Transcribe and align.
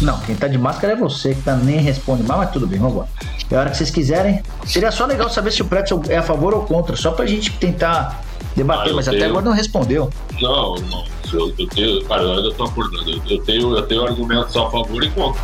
Não, 0.00 0.18
quem 0.20 0.34
tá 0.34 0.46
de 0.46 0.56
máscara 0.56 0.92
é 0.92 0.96
você, 0.96 1.34
que 1.34 1.42
tá 1.42 1.56
nem 1.56 1.78
responde 1.78 2.22
mais, 2.22 2.40
mas 2.40 2.50
tudo 2.50 2.66
bem, 2.66 2.78
vamos 2.78 2.98
lá. 2.98 3.06
É 3.50 3.56
a 3.56 3.60
hora 3.60 3.70
que 3.70 3.76
vocês 3.76 3.90
quiserem. 3.90 4.42
Seria 4.64 4.90
só 4.92 5.06
legal 5.06 5.28
saber 5.28 5.50
se 5.50 5.62
o 5.62 5.64
Pretzel 5.64 6.02
é 6.08 6.18
a 6.18 6.22
favor 6.22 6.54
ou 6.54 6.62
contra, 6.62 6.94
só 6.96 7.10
pra 7.10 7.26
gente 7.26 7.50
tentar 7.52 8.22
debater, 8.54 8.92
ah, 8.92 8.94
mas 8.94 9.06
tenho... 9.06 9.16
até 9.16 9.26
agora 9.26 9.44
não 9.44 9.52
respondeu. 9.52 10.10
Não, 10.40 10.74
não. 10.76 11.04
Eu, 11.32 11.52
eu 11.58 11.66
tenho. 11.68 12.04
Cara, 12.04 12.22
eu 12.22 12.32
ainda 12.32 12.54
tô 12.54 12.64
acordando. 12.64 13.22
Eu 13.28 13.38
tenho, 13.42 13.76
eu 13.76 13.82
tenho 13.82 14.06
argumentos 14.06 14.56
a 14.56 14.70
favor 14.70 15.02
e 15.02 15.10
contra. 15.10 15.40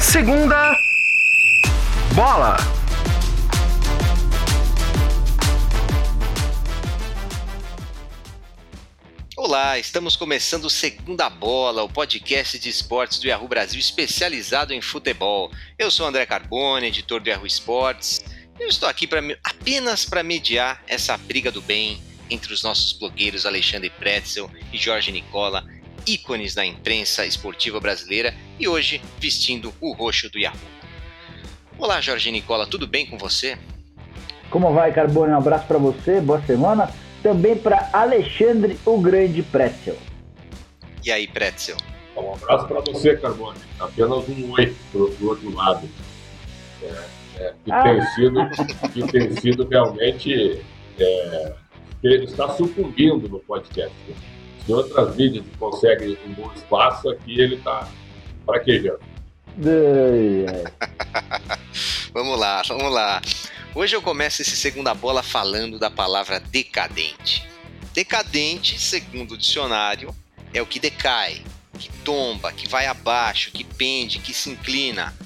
Segunda 0.00 0.72
bola. 2.14 2.56
Olá, 9.52 9.78
estamos 9.78 10.16
começando 10.16 10.64
o 10.64 10.70
Segunda 10.70 11.28
Bola, 11.28 11.82
o 11.82 11.88
podcast 11.88 12.58
de 12.58 12.70
esportes 12.70 13.18
do 13.18 13.26
Yahoo 13.26 13.46
Brasil 13.46 13.78
especializado 13.78 14.72
em 14.72 14.80
futebol. 14.80 15.50
Eu 15.78 15.90
sou 15.90 16.06
André 16.06 16.24
Carbone, 16.24 16.86
editor 16.86 17.20
do 17.20 17.28
Yahoo 17.28 17.46
Esportes. 17.46 18.24
Eu 18.58 18.66
estou 18.66 18.88
aqui 18.88 19.06
pra, 19.06 19.20
apenas 19.44 20.06
para 20.06 20.22
mediar 20.22 20.82
essa 20.88 21.18
briga 21.18 21.52
do 21.52 21.60
bem 21.60 22.02
entre 22.30 22.50
os 22.50 22.62
nossos 22.62 22.94
blogueiros 22.94 23.44
Alexandre 23.44 23.90
Pretzel 23.90 24.50
e 24.72 24.78
Jorge 24.78 25.12
Nicola, 25.12 25.62
ícones 26.06 26.54
da 26.54 26.64
imprensa 26.64 27.26
esportiva 27.26 27.78
brasileira 27.78 28.34
e 28.58 28.66
hoje 28.66 29.02
vestindo 29.18 29.74
o 29.82 29.92
roxo 29.92 30.30
do 30.30 30.38
Yahoo. 30.38 30.58
Olá, 31.76 32.00
Jorge 32.00 32.30
Nicola, 32.30 32.66
tudo 32.66 32.86
bem 32.86 33.04
com 33.04 33.18
você? 33.18 33.58
Como 34.48 34.72
vai, 34.72 34.94
Carbone? 34.94 35.34
Um 35.34 35.36
abraço 35.36 35.66
para 35.66 35.76
você, 35.76 36.22
boa 36.22 36.40
semana 36.40 36.90
também 37.22 37.56
para 37.56 37.88
Alexandre 37.92 38.78
o 38.84 39.00
Grande 39.00 39.42
Pretzel. 39.42 39.96
E 41.04 41.10
aí, 41.10 41.26
Pretzel? 41.26 41.76
Um 42.16 42.34
abraço 42.34 42.66
para 42.66 42.80
você, 42.80 43.16
Carbone. 43.16 43.58
Apenas 43.80 44.28
um 44.28 44.52
oi 44.52 44.74
pro, 44.90 45.10
pro 45.10 45.28
outro 45.28 45.54
lado. 45.54 45.88
É, 46.82 47.04
é, 47.36 47.54
que, 47.64 47.72
ah. 47.72 47.82
tem 47.82 48.02
sido, 48.14 48.40
que 48.92 49.12
tem 49.12 49.36
sido 49.36 49.66
realmente. 49.68 50.60
É, 50.98 51.52
está 52.04 52.48
sucumbindo 52.50 53.28
no 53.28 53.38
podcast. 53.40 53.94
Se 54.64 54.72
outras 54.72 55.16
mídias 55.16 55.44
conseguem 55.58 56.16
um 56.26 56.34
bom 56.34 56.50
espaço, 56.54 57.10
aqui 57.10 57.40
ele 57.40 57.56
está 57.56 57.88
fraquejando. 58.44 59.00
vamos 62.12 62.38
lá, 62.38 62.62
vamos 62.68 62.92
lá. 62.92 63.20
Hoje 63.74 63.96
eu 63.96 64.02
começo 64.02 64.42
esse 64.42 64.54
segunda 64.54 64.92
bola 64.92 65.22
falando 65.22 65.78
da 65.78 65.90
palavra 65.90 66.38
decadente. 66.38 67.48
Decadente, 67.94 68.78
segundo 68.78 69.32
o 69.32 69.38
dicionário, 69.38 70.14
é 70.52 70.60
o 70.60 70.66
que 70.66 70.78
decai, 70.78 71.42
que 71.78 71.88
tomba, 72.04 72.52
que 72.52 72.68
vai 72.68 72.84
abaixo, 72.84 73.50
que 73.50 73.64
pende, 73.64 74.18
que 74.18 74.34
se 74.34 74.50
inclina. 74.50 75.16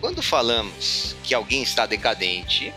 Quando 0.00 0.22
falamos 0.22 1.16
que 1.24 1.34
alguém 1.34 1.64
está 1.64 1.84
decadente, 1.84 2.72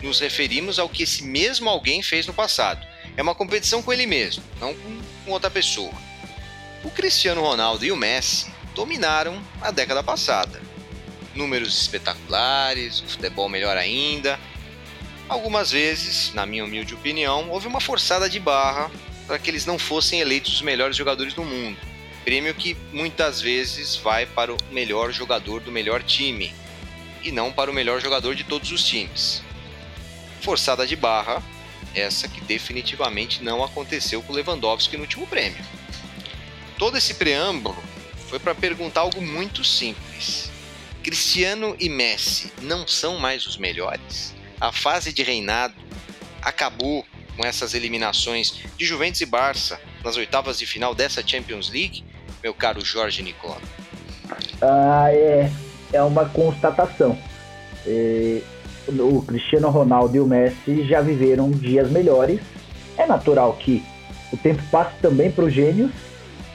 nos 0.00 0.20
referimos 0.20 0.78
ao 0.78 0.88
que 0.88 1.02
esse 1.02 1.22
mesmo 1.22 1.68
alguém 1.68 2.02
fez 2.02 2.26
no 2.26 2.32
passado. 2.32 2.80
É 3.14 3.22
uma 3.22 3.34
competição 3.34 3.82
com 3.82 3.92
ele 3.92 4.06
mesmo, 4.06 4.42
não 4.58 4.74
com 4.74 5.32
outra 5.32 5.50
pessoa. 5.50 5.92
O 6.82 6.90
Cristiano 6.90 7.42
Ronaldo 7.42 7.84
e 7.84 7.92
o 7.92 7.96
Messi 7.96 8.46
dominaram 8.74 9.38
a 9.60 9.70
década 9.70 10.02
passada 10.02 10.65
números 11.36 11.80
espetaculares, 11.80 13.00
o 13.00 13.06
futebol 13.06 13.48
melhor 13.48 13.76
ainda. 13.76 14.38
Algumas 15.28 15.70
vezes, 15.70 16.32
na 16.34 16.46
minha 16.46 16.64
humilde 16.64 16.94
opinião, 16.94 17.50
houve 17.50 17.66
uma 17.66 17.80
forçada 17.80 18.28
de 18.28 18.40
barra 18.40 18.90
para 19.26 19.38
que 19.38 19.50
eles 19.50 19.66
não 19.66 19.78
fossem 19.78 20.20
eleitos 20.20 20.54
os 20.54 20.62
melhores 20.62 20.96
jogadores 20.96 21.34
do 21.34 21.44
mundo. 21.44 21.76
Prêmio 22.24 22.54
que 22.54 22.76
muitas 22.92 23.40
vezes 23.40 23.96
vai 23.96 24.24
para 24.24 24.52
o 24.52 24.56
melhor 24.70 25.12
jogador 25.12 25.60
do 25.60 25.72
melhor 25.72 26.02
time 26.02 26.54
e 27.22 27.32
não 27.32 27.52
para 27.52 27.70
o 27.70 27.74
melhor 27.74 28.00
jogador 28.00 28.34
de 28.34 28.44
todos 28.44 28.70
os 28.70 28.84
times. 28.84 29.42
Forçada 30.40 30.86
de 30.86 30.94
barra, 30.94 31.42
essa 31.94 32.28
que 32.28 32.40
definitivamente 32.40 33.42
não 33.42 33.64
aconteceu 33.64 34.22
com 34.22 34.32
Lewandowski 34.32 34.96
no 34.96 35.02
último 35.02 35.26
prêmio. 35.26 35.64
Todo 36.78 36.96
esse 36.96 37.14
preâmbulo 37.14 37.82
foi 38.28 38.38
para 38.38 38.54
perguntar 38.54 39.00
algo 39.00 39.20
muito 39.20 39.64
simples. 39.64 40.50
Cristiano 41.06 41.76
e 41.78 41.88
Messi 41.88 42.52
não 42.62 42.84
são 42.84 43.16
mais 43.16 43.46
os 43.46 43.56
melhores? 43.56 44.34
A 44.60 44.72
fase 44.72 45.12
de 45.12 45.22
reinado 45.22 45.72
acabou 46.42 47.04
com 47.36 47.46
essas 47.46 47.74
eliminações 47.74 48.64
de 48.76 48.84
Juventus 48.84 49.20
e 49.20 49.26
Barça 49.26 49.80
nas 50.02 50.16
oitavas 50.16 50.58
de 50.58 50.66
final 50.66 50.96
dessa 50.96 51.24
Champions 51.24 51.70
League, 51.70 52.02
meu 52.42 52.52
caro 52.52 52.84
Jorge 52.84 53.22
Nicola? 53.22 53.60
Ah, 54.60 55.06
é, 55.12 55.48
é 55.92 56.02
uma 56.02 56.28
constatação. 56.28 57.16
É, 57.86 58.42
o 58.88 59.22
Cristiano 59.22 59.70
Ronaldo 59.70 60.16
e 60.16 60.18
o 60.18 60.26
Messi 60.26 60.88
já 60.88 61.00
viveram 61.00 61.52
dias 61.52 61.88
melhores. 61.88 62.40
É 62.98 63.06
natural 63.06 63.52
que 63.52 63.80
o 64.32 64.36
tempo 64.36 64.60
passe 64.72 64.96
também 65.00 65.30
para 65.30 65.44
os 65.44 65.54
gênios, 65.54 65.92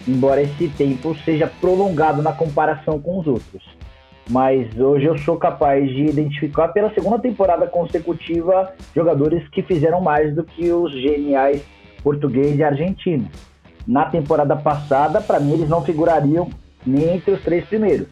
embora 0.06 0.42
esse 0.42 0.68
tempo 0.78 1.16
seja 1.24 1.48
prolongado 1.48 2.22
na 2.22 2.34
comparação 2.34 3.00
com 3.00 3.18
os 3.18 3.28
outros 3.28 3.81
mas 4.30 4.78
hoje 4.80 5.06
eu 5.06 5.18
sou 5.18 5.38
capaz 5.38 5.90
de 5.90 6.06
identificar 6.06 6.70
pela 6.70 6.94
segunda 6.94 7.20
temporada 7.20 7.68
consecutiva 7.68 8.74
jogadores 8.96 9.48
que 9.50 9.62
fizeram 9.62 10.02
mais 10.02 10.34
do 10.36 10.44
que 10.44 10.72
os 10.72 10.92
geniais 10.92 11.64
português 12.04 12.58
e 12.58 12.64
argentino. 12.64 13.28
Na 13.86 14.06
temporada 14.06 14.56
passada, 14.56 15.20
para 15.22 15.40
mim, 15.40 15.54
eles 15.54 15.70
não 15.70 15.84
figurariam 15.84 16.50
nem 16.86 17.16
entre 17.16 17.32
os 17.32 17.42
três 17.42 17.66
primeiros. 17.66 18.08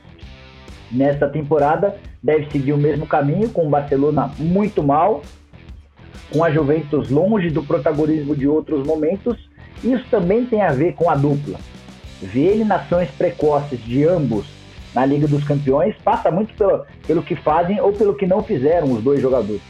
Nesta 0.91 1.27
temporada, 1.27 1.95
deve 2.21 2.49
seguir 2.51 2.73
o 2.73 2.77
mesmo 2.77 3.05
caminho, 3.05 3.49
com 3.49 3.67
o 3.67 3.69
Barcelona 3.69 4.31
muito 4.37 4.83
mal, 4.83 5.21
com 6.31 6.43
a 6.43 6.51
Juventus 6.51 7.09
longe 7.09 7.49
do 7.49 7.63
protagonismo 7.63 8.35
de 8.35 8.47
outros 8.47 8.85
momentos. 8.85 9.37
Isso 9.83 10.05
também 10.09 10.45
tem 10.45 10.61
a 10.61 10.71
ver 10.71 10.93
com 10.93 11.09
a 11.09 11.15
dupla. 11.15 11.59
Ver 12.21 12.47
eliminações 12.47 13.09
precoces 13.11 13.79
de 13.79 14.03
ambos 14.05 14.58
na 14.93 15.05
Liga 15.05 15.27
dos 15.27 15.43
Campeões 15.43 15.95
passa 16.03 16.31
muito 16.31 16.53
pelo, 16.55 16.85
pelo 17.05 17.23
que 17.23 17.35
fazem 17.35 17.79
ou 17.79 17.93
pelo 17.93 18.15
que 18.15 18.25
não 18.25 18.43
fizeram 18.43 18.91
os 18.91 19.03
dois 19.03 19.21
jogadores. 19.21 19.61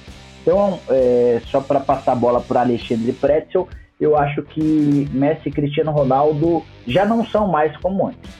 Então, 0.41 0.79
é, 0.89 1.41
só 1.47 1.61
para 1.61 1.79
passar 1.79 2.13
a 2.13 2.15
bola 2.15 2.41
para 2.41 2.61
Alexandre 2.61 3.11
Pretzel, 3.13 3.67
eu 3.99 4.17
acho 4.17 4.41
que 4.43 5.09
Messi 5.11 5.49
e 5.49 5.51
Cristiano 5.51 5.91
Ronaldo 5.91 6.63
já 6.87 7.05
não 7.05 7.25
são 7.25 7.47
mais 7.47 7.75
como 7.77 8.07
antes. 8.07 8.31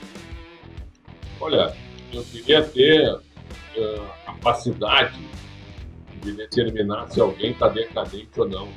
Olha, 1.40 1.72
eu 2.12 2.22
queria 2.24 2.62
ter 2.62 3.14
uh, 3.14 4.06
capacidade 4.24 5.18
de 6.22 6.32
determinar 6.32 7.08
se 7.10 7.20
alguém 7.20 7.52
está 7.52 7.68
decadente 7.68 8.28
ou 8.38 8.48
não. 8.48 8.68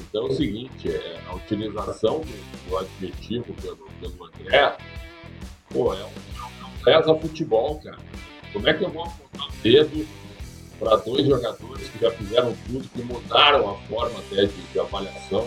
Então 0.00 0.26
é 0.26 0.30
o 0.30 0.32
seguinte, 0.32 0.90
é, 0.90 1.18
a 1.28 1.34
utilização 1.34 2.20
do, 2.20 2.68
do 2.70 2.78
adjetivo 2.78 3.52
pelo, 3.54 3.88
pelo 4.00 4.24
André, 4.24 4.76
pô, 5.70 5.92
é 5.92 6.04
um 6.04 6.37
pesa 6.88 7.14
futebol, 7.14 7.80
cara. 7.84 7.98
Como 8.52 8.66
é 8.66 8.72
que 8.72 8.82
eu 8.82 8.88
vou 8.88 9.04
apontar 9.04 9.48
o 9.48 9.52
dedo 9.62 10.06
para 10.78 10.96
dois 10.96 11.26
jogadores 11.26 11.88
que 11.88 11.98
já 11.98 12.10
fizeram 12.12 12.54
tudo, 12.66 12.88
que 12.88 13.02
mudaram 13.02 13.70
a 13.70 13.74
forma 13.88 14.18
até 14.20 14.46
de, 14.46 14.62
de 14.72 14.80
avaliação, 14.80 15.46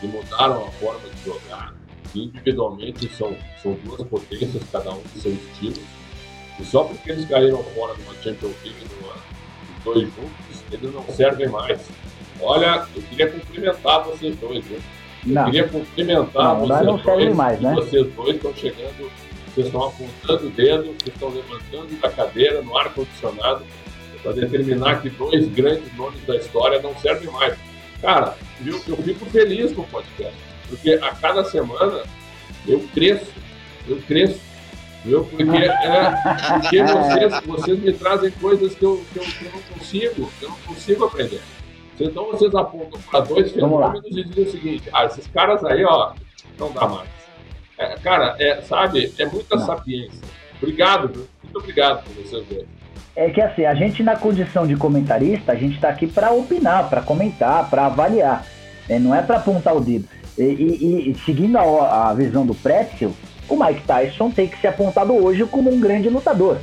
que 0.00 0.06
mudaram 0.06 0.64
a 0.64 0.70
forma 0.72 1.00
de 1.00 1.24
jogar, 1.24 1.74
individualmente 2.14 3.10
são, 3.14 3.36
são 3.62 3.74
duas 3.84 4.02
potências, 4.08 4.62
cada 4.72 4.90
um 4.92 5.02
com 5.02 5.20
seu 5.20 5.32
estilo, 5.32 5.82
e 6.58 6.64
só 6.64 6.84
porque 6.84 7.10
eles 7.10 7.28
caíram 7.28 7.62
fora 7.62 7.94
de 7.94 8.02
uma 8.02 8.14
Champions 8.14 8.54
League 8.64 8.78
os 8.82 9.84
dois 9.84 10.04
juntos, 10.04 10.64
eles 10.72 10.94
não 10.94 11.04
servem 11.08 11.48
mais. 11.48 11.80
Olha, 12.40 12.86
eu 12.96 13.02
queria 13.02 13.30
cumprimentar 13.30 14.04
vocês 14.04 14.34
dois, 14.36 14.64
viu? 14.64 14.78
Eu 15.26 15.34
não. 15.34 15.44
queria 15.46 15.68
cumprimentar 15.68 16.42
não, 16.42 16.66
vocês 16.66 16.86
não 16.86 16.96
dois. 16.96 17.36
Mais, 17.36 17.60
né? 17.60 17.74
Vocês 17.74 18.14
dois 18.14 18.36
estão 18.36 18.54
chegando 18.54 19.10
vocês 19.54 19.66
estão 19.66 19.84
apontando 19.84 20.46
o 20.46 20.50
dedo, 20.50 20.84
vocês 20.84 21.14
estão 21.14 21.28
levantando 21.28 22.00
da 22.00 22.10
cadeira 22.10 22.62
no 22.62 22.76
ar-condicionado 22.76 23.64
para 24.22 24.32
determinar 24.32 25.02
que 25.02 25.10
dois 25.10 25.48
grandes 25.48 25.94
nomes 25.96 26.24
da 26.26 26.36
história 26.36 26.80
não 26.80 26.96
servem 26.98 27.30
mais. 27.30 27.56
Cara, 28.00 28.36
eu, 28.64 28.80
eu 28.86 28.96
fico 28.96 29.26
feliz 29.26 29.72
com 29.72 29.82
o 29.82 29.86
podcast, 29.86 30.36
porque 30.68 30.92
a 30.92 31.14
cada 31.14 31.44
semana 31.44 32.02
eu 32.66 32.80
cresço, 32.94 33.32
eu 33.88 34.00
cresço. 34.06 34.40
Viu? 35.02 35.24
Porque, 35.24 35.42
é, 35.42 36.10
porque 36.52 36.82
vocês, 36.82 37.40
vocês 37.46 37.78
me 37.78 37.92
trazem 37.94 38.30
coisas 38.32 38.74
que 38.74 38.84
eu, 38.84 39.02
que, 39.12 39.18
eu, 39.18 39.22
que 39.22 39.44
eu 39.46 39.52
não 39.52 39.62
consigo, 39.62 40.30
que 40.38 40.44
eu 40.44 40.48
não 40.50 40.58
consigo 40.58 41.04
aprender. 41.06 41.40
Então 41.98 42.26
vocês 42.26 42.54
apontam 42.54 43.00
para 43.10 43.20
dois 43.20 43.50
fenômenos 43.50 44.04
e 44.04 44.24
dizem 44.24 44.44
o 44.44 44.50
seguinte, 44.50 44.90
ah, 44.92 45.06
esses 45.06 45.26
caras 45.28 45.64
aí, 45.64 45.84
ó, 45.84 46.12
não 46.58 46.70
dá 46.72 46.86
mais. 46.86 47.19
É, 47.80 47.96
cara, 47.96 48.36
é, 48.38 48.60
sabe, 48.60 49.10
é 49.18 49.24
muita 49.24 49.56
Não. 49.56 49.64
sapiência. 49.64 50.20
Obrigado, 50.60 51.26
muito 51.42 51.58
obrigado 51.58 52.04
por 52.04 52.22
você 52.22 52.42
ver. 52.42 52.68
É 53.16 53.30
que 53.30 53.40
assim, 53.40 53.64
a 53.64 53.74
gente 53.74 54.02
na 54.02 54.16
condição 54.16 54.66
de 54.66 54.76
comentarista, 54.76 55.52
a 55.52 55.54
gente 55.54 55.76
está 55.76 55.88
aqui 55.88 56.06
para 56.06 56.30
opinar, 56.30 56.90
para 56.90 57.00
comentar, 57.00 57.70
para 57.70 57.86
avaliar. 57.86 58.44
É, 58.86 58.98
não 58.98 59.14
é 59.14 59.22
para 59.22 59.38
apontar 59.38 59.74
o 59.74 59.80
dedo. 59.80 60.06
E, 60.36 60.42
e, 60.42 61.10
e 61.10 61.18
seguindo 61.24 61.56
a, 61.56 62.10
a, 62.10 62.14
visão 62.14 62.44
do 62.44 62.54
Pretzel, 62.54 63.14
o 63.48 63.56
Mike 63.56 63.86
Tyson 63.86 64.30
tem 64.30 64.46
que 64.46 64.60
ser 64.60 64.68
apontado 64.68 65.14
hoje 65.14 65.44
como 65.46 65.72
um 65.72 65.80
grande 65.80 66.10
lutador. 66.10 66.58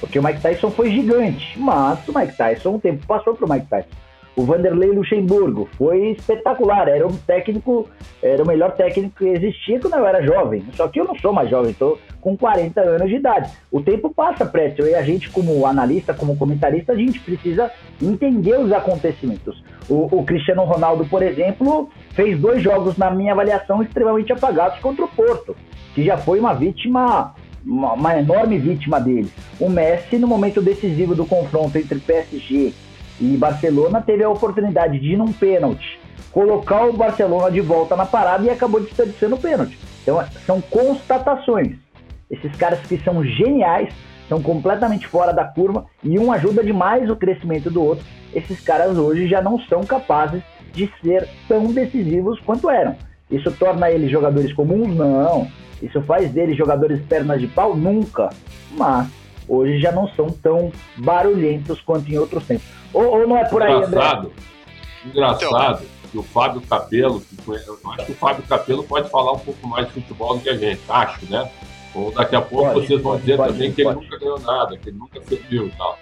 Porque 0.00 0.18
o 0.18 0.22
Mike 0.22 0.40
Tyson 0.40 0.70
foi 0.70 0.90
gigante, 0.90 1.56
mas 1.58 2.06
o 2.08 2.18
Mike 2.18 2.36
Tyson, 2.36 2.74
o 2.74 2.80
tempo 2.80 3.06
passou 3.06 3.34
para 3.34 3.46
o 3.46 3.50
Mike 3.50 3.66
Tyson. 3.68 3.88
O 4.36 4.42
Vanderlei 4.42 4.90
Luxemburgo 4.90 5.66
foi 5.78 6.10
espetacular, 6.10 6.88
era 6.88 7.06
um 7.06 7.16
técnico, 7.16 7.88
era 8.22 8.42
o 8.42 8.46
melhor 8.46 8.72
técnico 8.72 9.16
que 9.16 9.28
existia 9.28 9.80
quando 9.80 9.94
eu 9.94 10.06
era 10.06 10.22
jovem. 10.22 10.62
Só 10.74 10.86
que 10.88 11.00
eu 11.00 11.06
não 11.06 11.18
sou 11.18 11.32
mais 11.32 11.48
jovem, 11.48 11.70
estou 11.70 11.98
com 12.20 12.36
40 12.36 12.78
anos 12.82 13.08
de 13.08 13.16
idade. 13.16 13.50
O 13.72 13.80
tempo 13.80 14.12
passa, 14.12 14.44
Pretzel, 14.44 14.88
e 14.88 14.94
a 14.94 15.02
gente, 15.02 15.30
como 15.30 15.64
analista, 15.64 16.12
como 16.12 16.36
comentarista, 16.36 16.92
a 16.92 16.96
gente 16.96 17.18
precisa 17.18 17.70
entender 18.00 18.60
os 18.60 18.70
acontecimentos. 18.72 19.64
O, 19.88 20.18
o 20.18 20.22
Cristiano 20.22 20.64
Ronaldo, 20.64 21.06
por 21.06 21.22
exemplo, 21.22 21.88
fez 22.10 22.38
dois 22.38 22.62
jogos, 22.62 22.98
na 22.98 23.10
minha 23.10 23.32
avaliação, 23.32 23.82
extremamente 23.82 24.34
apagados 24.34 24.78
contra 24.80 25.06
o 25.06 25.08
Porto, 25.08 25.56
que 25.94 26.04
já 26.04 26.18
foi 26.18 26.38
uma 26.38 26.52
vítima 26.52 27.34
uma, 27.64 28.18
enorme 28.18 28.58
vítima 28.58 29.00
dele. 29.00 29.30
O 29.58 29.68
Messi, 29.68 30.18
no 30.18 30.28
momento 30.28 30.62
decisivo 30.62 31.14
do 31.14 31.26
confronto 31.26 31.76
entre 31.76 31.98
PSG 31.98 32.72
e 33.20 33.36
Barcelona, 33.36 34.00
teve 34.00 34.22
a 34.22 34.30
oportunidade 34.30 34.98
de, 34.98 35.16
num 35.16 35.32
pênalti, 35.32 35.98
colocar 36.32 36.84
o 36.86 36.92
Barcelona 36.92 37.50
de 37.50 37.60
volta 37.60 37.96
na 37.96 38.06
parada 38.06 38.44
e 38.44 38.50
acabou 38.50 38.80
desperdiçando 38.80 39.36
o 39.36 39.40
pênalti. 39.40 39.78
Então, 40.02 40.22
são 40.44 40.60
constatações. 40.60 41.76
Esses 42.30 42.54
caras 42.56 42.80
que 42.80 42.98
são 42.98 43.24
geniais, 43.24 43.92
são 44.28 44.42
completamente 44.42 45.06
fora 45.06 45.32
da 45.32 45.44
curva 45.44 45.86
e 46.02 46.18
um 46.18 46.32
ajuda 46.32 46.62
demais 46.62 47.08
o 47.08 47.16
crescimento 47.16 47.70
do 47.70 47.82
outro. 47.82 48.04
Esses 48.34 48.60
caras 48.60 48.98
hoje 48.98 49.28
já 49.28 49.40
não 49.40 49.58
são 49.60 49.84
capazes 49.84 50.42
de 50.72 50.90
ser 51.02 51.28
tão 51.48 51.72
decisivos 51.72 52.38
quanto 52.40 52.68
eram. 52.68 52.96
Isso 53.30 53.50
torna 53.52 53.90
eles 53.90 54.10
jogadores 54.10 54.52
comuns? 54.52 54.94
Não. 54.94 55.48
Isso 55.82 56.00
faz 56.02 56.30
deles 56.30 56.56
jogadores 56.56 57.00
pernas 57.02 57.40
de 57.40 57.46
pau? 57.46 57.76
Nunca. 57.76 58.30
Mas 58.72 59.08
hoje 59.48 59.78
já 59.80 59.92
não 59.92 60.08
são 60.08 60.30
tão 60.30 60.72
barulhentos 60.96 61.80
quanto 61.80 62.10
em 62.10 62.18
outros 62.18 62.44
tempos. 62.44 62.66
Ou, 62.92 63.04
ou 63.04 63.28
não 63.28 63.36
é 63.36 63.44
por 63.44 63.62
aí, 63.62 63.72
engraçado, 63.72 64.18
André? 64.26 64.32
Engraçado 65.04 65.96
que 66.10 66.18
o 66.18 66.22
Fábio 66.22 66.60
que 66.60 67.42
foi, 67.42 67.58
eu 67.66 67.78
acho 67.92 68.06
que 68.06 68.12
o 68.12 68.14
Fábio 68.14 68.42
Capelo 68.44 68.84
pode 68.84 69.10
falar 69.10 69.32
um 69.32 69.38
pouco 69.38 69.66
mais 69.66 69.86
de 69.86 69.92
futebol 69.94 70.36
do 70.36 70.42
que 70.42 70.48
a 70.48 70.56
gente, 70.56 70.80
acho, 70.88 71.30
né? 71.30 71.50
Ou 71.94 72.12
daqui 72.12 72.36
a 72.36 72.42
pouco 72.42 72.72
pode, 72.72 72.86
vocês 72.86 73.02
vão 73.02 73.12
pode, 73.12 73.22
dizer 73.22 73.36
pode, 73.36 73.52
também 73.52 73.72
que 73.72 73.82
ele 73.82 73.94
nunca 73.94 74.18
ganhou 74.18 74.40
nada, 74.40 74.76
que 74.76 74.88
ele 74.88 74.98
nunca 74.98 75.20
serviu 75.22 75.66
e 75.66 75.70
tal. 75.70 75.98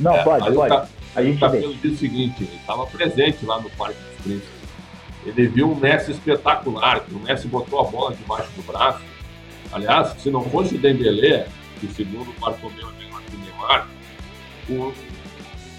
Não, 0.00 0.14
é, 0.14 0.22
pode, 0.22 0.52
pode. 0.52 0.74
O, 0.74 0.88
a 1.14 1.22
gente 1.22 1.36
o 1.36 1.40
Capelo 1.40 1.74
disse 1.74 1.88
o 1.88 1.96
seguinte, 1.96 2.44
ele 2.44 2.56
estava 2.56 2.86
presente 2.86 3.44
lá 3.44 3.60
no 3.60 3.70
Parque 3.70 3.98
dos 4.00 4.22
Príncipes. 4.22 4.62
Ele 5.24 5.46
viu 5.48 5.70
um 5.70 5.74
Messi 5.74 6.10
espetacular, 6.12 7.00
que 7.00 7.14
o 7.14 7.18
Messi 7.20 7.46
botou 7.46 7.80
a 7.80 7.84
bola 7.84 8.14
debaixo 8.14 8.50
do 8.56 8.62
braço. 8.62 9.00
Aliás, 9.72 10.14
se 10.18 10.30
não 10.30 10.42
fosse 10.42 10.74
o 10.74 10.78
Dembélé, 10.78 11.46
que 11.82 11.92
segundo 11.92 12.30
o 12.30 12.40
Bartomeu 12.40 12.88
é 12.88 13.36
Neymar, 13.36 13.88
o 14.68 14.92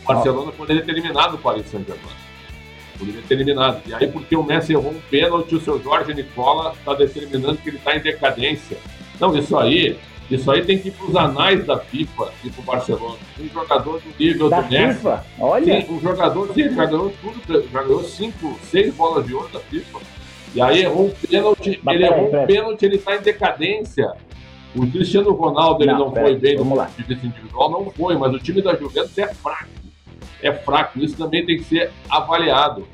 Barcelona 0.05 0.51
poderia 0.51 0.83
ter 0.83 0.91
eliminado 0.91 1.35
o 1.35 1.37
Paris 1.37 1.65
Saint-Germain. 1.67 2.23
Poderia 2.99 3.21
ter 3.21 3.35
eliminado. 3.35 3.81
E 3.85 3.93
aí, 3.93 4.07
porque 4.07 4.35
o 4.35 4.43
Messi 4.43 4.73
errou 4.73 4.91
um 4.91 4.99
pênalti, 5.09 5.55
o 5.55 5.61
seu 5.61 5.81
Jorge 5.81 6.13
Nicola 6.13 6.73
está 6.77 6.93
determinando 6.93 7.57
que 7.57 7.69
ele 7.69 7.77
está 7.77 7.95
em 7.95 8.01
decadência. 8.01 8.77
Não, 9.17 9.35
isso 9.37 9.57
aí, 9.57 9.97
isso 10.29 10.51
aí 10.51 10.65
tem 10.65 10.77
que 10.77 10.89
ir 10.89 10.91
para 10.91 11.05
os 11.05 11.15
anais 11.15 11.65
da 11.65 11.79
FIFA 11.79 12.33
e 12.43 12.49
para 12.49 12.61
o 12.61 12.65
Barcelona. 12.65 13.17
Um 13.39 13.47
jogador 13.47 14.01
do 14.01 14.13
nível 14.19 14.49
da 14.49 14.59
do 14.59 14.69
Messi. 14.69 14.95
FIFA? 14.95 15.25
Olha. 15.39 15.81
Sim, 15.81 15.93
um 15.93 16.01
jogador, 16.01 16.53
sim, 16.53 16.75
já 16.75 16.85
ganhou 16.85 17.13
tudo, 17.21 17.69
já 17.71 17.83
ganhou 17.83 18.03
cinco, 18.03 18.59
seis 18.63 18.93
bolas 18.93 19.25
de 19.25 19.33
ouro 19.33 19.47
da 19.53 19.59
FIFA. 19.61 19.99
E 20.53 20.61
aí 20.61 20.81
errou 20.81 21.07
um 21.07 21.27
pênalti, 21.27 21.79
Mas 21.81 21.95
ele 21.95 22.05
errou 22.05 22.27
um 22.27 22.45
pênalti, 22.45 22.83
ele 22.83 22.97
está 22.97 23.15
em 23.15 23.21
decadência. 23.21 24.13
O 24.75 24.89
Cristiano 24.89 25.31
Ronaldo 25.33 25.83
ele 25.83 25.91
não, 25.91 25.99
não 25.99 26.11
foi 26.11 26.35
bem 26.35 26.57
no 26.57 26.65
ponto 26.65 26.91
de 26.97 27.03
vista 27.03 27.27
individual, 27.27 27.69
não 27.69 27.91
foi, 27.91 28.17
mas 28.17 28.33
o 28.33 28.39
time 28.39 28.61
da 28.61 28.75
Juventus 28.75 29.17
é 29.17 29.33
fraco. 29.33 29.69
É 30.41 30.51
fraco, 30.51 30.99
isso 30.99 31.15
também 31.15 31.45
tem 31.45 31.57
que 31.57 31.63
ser 31.63 31.91
avaliado. 32.09 32.87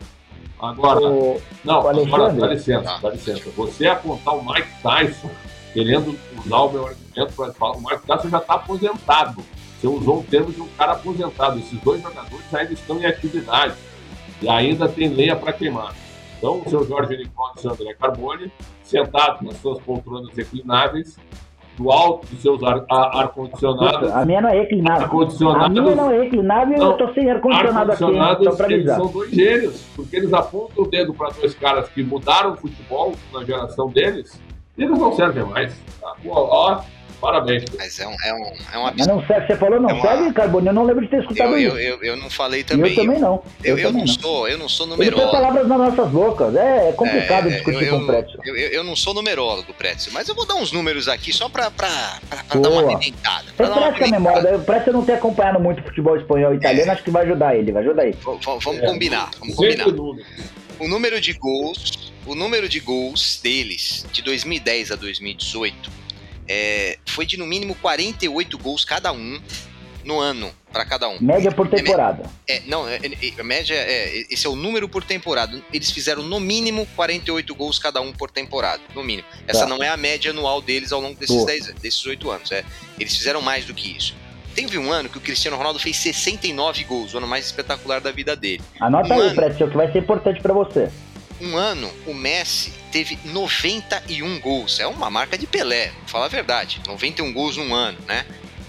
Agora, 0.60 1.08
o... 1.08 1.42
não, 1.64 1.82
o 1.82 1.88
agora, 1.88 2.34
dá 2.34 2.48
licença, 2.48 3.00
dá 3.02 3.10
licença. 3.10 3.50
Você 3.56 3.88
apontar 3.88 4.36
o 4.36 4.44
Mike 4.44 4.82
Tyson, 4.84 5.30
querendo 5.74 6.20
usar 6.38 6.58
o 6.58 6.72
meu 6.72 6.86
argumento 6.86 7.34
para 7.34 7.54
falar, 7.54 7.78
o 7.78 7.82
Mike 7.82 8.06
Tyson 8.06 8.30
já 8.30 8.40
está 8.40 8.56
aposentado. 8.56 9.42
Você 9.80 9.88
usou 9.88 10.20
o 10.20 10.24
termo 10.24 10.52
de 10.52 10.62
um 10.62 10.68
cara 10.78 10.92
aposentado. 10.92 11.58
Esses 11.60 11.80
dois 11.80 12.02
jogadores 12.02 12.54
ainda 12.54 12.74
estão 12.74 13.00
em 13.00 13.06
atividade 13.06 13.76
e 14.42 14.50
ainda 14.50 14.90
tem 14.90 15.08
lenha 15.08 15.38
para 15.38 15.54
queimar. 15.54 15.96
Então, 16.38 16.62
o 16.66 16.70
seu 16.70 16.86
Jorge 16.86 17.16
Nicola 17.16 17.54
e 17.56 17.60
o 17.60 17.62
seu 17.62 17.72
André 17.72 17.94
Carbone, 17.94 18.52
sentados 18.84 19.42
nas 19.42 19.58
suas 19.62 19.80
poltronas 19.80 20.34
reclináveis, 20.36 21.18
do 21.80 21.90
alto 21.90 22.28
dos 22.28 22.42
seus 22.42 22.62
ar-condicionados. 22.62 24.12
Ar 24.12 24.22
a 24.22 24.26
minha 24.26 24.42
não 24.42 24.50
é 24.50 24.60
reclinável. 24.60 25.08
A 25.56 25.70
minha 25.70 25.96
não 25.96 26.12
é 26.12 26.20
reclinável 26.24 26.78
e 26.78 26.82
eu 26.82 26.94
tô 26.94 27.14
sem 27.14 27.32
ar-condicionado 27.32 27.92
aqui, 27.94 28.44
só 28.44 28.52
pra 28.52 28.72
Eles 28.72 28.92
são 28.92 29.08
dois 29.08 29.32
gênios, 29.32 29.86
porque 29.96 30.18
eles 30.18 30.34
apontam 30.34 30.84
o 30.84 30.88
dedo 30.88 31.14
para 31.14 31.30
dois 31.30 31.56
caras 31.56 31.88
que 31.88 32.04
mudaram 32.04 32.52
o 32.52 32.58
futebol 32.58 33.14
na 33.34 33.46
geração 33.46 33.88
deles, 33.88 34.40
e 34.78 34.84
eles 34.84 35.00
não 35.00 35.14
servem 35.14 35.46
mais. 35.46 35.74
Tá? 36.02 36.14
Ó, 36.28 36.82
Parabéns. 37.20 37.66
Mas 37.78 38.00
é 38.00 38.08
um, 38.08 38.16
é 38.24 38.34
um, 38.34 38.54
é 38.74 38.78
um 38.78 38.86
absurdo. 38.88 38.94
Mas 38.98 39.08
não 39.08 39.28
serve, 39.28 39.48
você 39.48 39.56
falou 39.58 39.80
não 39.80 39.90
é 39.90 39.94
uma... 39.94 40.02
serve, 40.02 40.34
Carbone? 40.34 40.68
Eu 40.68 40.74
não 40.74 40.86
lembro 40.86 41.04
de 41.04 41.10
ter 41.10 41.20
escutado 41.20 41.52
eu, 41.52 41.58
isso. 41.58 41.78
Eu, 41.78 41.98
eu, 41.98 42.04
eu 42.04 42.18
não 42.18 42.30
falei 42.30 42.64
também. 42.64 42.92
Eu 42.92 42.96
também 42.96 43.20
não. 43.20 43.44
Eu, 43.64 43.78
eu, 43.78 43.88
também 43.88 44.06
não, 44.06 44.14
sou, 44.14 44.48
eu 44.48 44.58
não 44.58 44.70
sou 44.70 44.88
numerólogo. 44.88 45.22
Ele 45.22 45.32
palavras 45.32 45.68
nas 45.68 45.78
nossas 45.78 46.12
bocas. 46.12 46.56
É, 46.56 46.90
é 46.90 46.92
complicado 46.94 47.48
é, 47.48 47.52
discutir 47.52 47.90
com 47.90 47.98
o 47.98 48.08
Pretzel. 48.08 48.40
Eu, 48.46 48.56
eu, 48.56 48.84
não 48.84 48.96
sou 48.96 49.14
numerólogo, 49.14 49.74
Pretzel, 49.74 50.14
mas 50.14 50.30
eu 50.30 50.36
vou 50.36 50.46
dar 50.46 50.56
uns 50.56 50.72
números 50.72 51.08
aqui 51.08 51.34
só 51.34 51.50
pra, 51.50 51.70
pra, 51.70 51.90
pra, 52.30 52.44
pra 52.44 52.60
dar 52.60 52.70
uma 52.70 52.82
alimentada. 52.82 53.46
Refresca 53.58 54.06
a 54.06 54.08
memória. 54.08 54.58
O 54.58 54.92
não 54.94 55.06
tem 55.06 55.16
acompanhado 55.16 55.60
muito 55.60 55.84
futebol 55.84 56.16
espanhol 56.16 56.54
e 56.54 56.58
italiano, 56.58 56.90
é. 56.90 56.94
acho 56.94 57.04
que 57.04 57.12
vai 57.12 57.26
ajudar 57.26 57.56
ele, 57.56 57.72
vai 57.72 57.84
ajudar 57.84 58.06
ele. 58.06 58.14
V 58.14 58.38
vamos 58.42 58.64
combinar, 58.64 59.30
vamos 59.40 59.56
combinar. 59.56 59.88
O 60.80 60.88
número 60.88 61.20
de 61.20 61.34
gols, 61.34 62.14
o 62.26 62.34
número 62.34 62.70
de 62.70 62.80
gols 62.80 63.40
deles 63.44 64.06
de 64.14 64.22
2010 64.22 64.92
a 64.92 64.96
2018 64.96 66.09
é, 66.50 66.98
foi 67.06 67.28
de 67.28 67.38
no 67.38 67.46
mínimo 67.46 67.76
48 67.76 68.58
gols 68.58 68.84
cada 68.84 69.12
um 69.12 69.40
no 70.04 70.20
ano 70.20 70.52
para 70.72 70.84
cada 70.86 71.08
um. 71.08 71.18
Média 71.22 71.52
por 71.52 71.68
temporada. 71.68 72.24
É, 72.48 72.62
não, 72.66 72.88
é, 72.88 73.00
é, 73.38 73.44
média 73.44 73.76
é 73.76 74.26
esse 74.30 74.48
é 74.48 74.50
o 74.50 74.56
número 74.56 74.90
por 74.90 75.04
temporada. 75.04 75.62
Eles 75.72 75.92
fizeram 75.92 76.24
no 76.24 76.40
mínimo 76.40 76.88
48 76.96 77.54
gols 77.54 77.78
cada 77.78 78.02
um 78.02 78.12
por 78.12 78.32
temporada, 78.32 78.82
no 78.96 79.04
mínimo. 79.04 79.28
Essa 79.48 79.62
tá. 79.62 79.68
não 79.68 79.84
é 79.84 79.90
a 79.90 79.98
média 79.98 80.32
anual 80.32 80.62
deles 80.62 80.92
ao 80.92 81.00
longo 81.00 81.20
desses 81.20 81.46
10, 81.46 81.74
desses 81.76 82.04
8 82.04 82.32
anos, 82.32 82.52
é. 82.52 82.64
Eles 83.00 83.16
fizeram 83.16 83.42
mais 83.42 83.66
do 83.66 83.74
que 83.74 83.96
isso. 83.96 84.16
Teve 84.56 84.78
um 84.78 84.92
ano 84.92 85.10
que 85.10 85.18
o 85.18 85.22
Cristiano 85.22 85.56
Ronaldo 85.56 85.80
fez 85.80 85.96
69 85.98 86.84
gols, 86.84 87.14
o 87.14 87.18
ano 87.18 87.28
mais 87.28 87.46
espetacular 87.46 88.02
da 88.02 88.12
vida 88.12 88.36
dele. 88.36 88.64
Anota 88.80 89.14
um 89.14 89.22
aí, 89.22 89.28
ano... 89.30 89.56
que 89.56 89.78
vai 89.78 89.92
ser 89.92 90.00
importante 90.00 90.42
para 90.42 90.54
você 90.54 90.90
um 91.42 91.58
ano, 91.58 91.92
o 92.06 92.14
Messi 92.14 92.74
teve 92.92 93.18
91 93.26 94.40
gols. 94.40 94.80
É 94.80 94.88
uma 94.88 95.10
marca 95.10 95.38
de 95.38 95.48
Pelé, 95.48 95.92
vou 96.00 96.08
falar 96.08 96.26
a 96.26 96.30
verdade. 96.30 96.82
91 96.88 97.32
gols 97.34 97.58
num 97.58 97.74
ano, 97.74 97.98
né? 98.08 98.26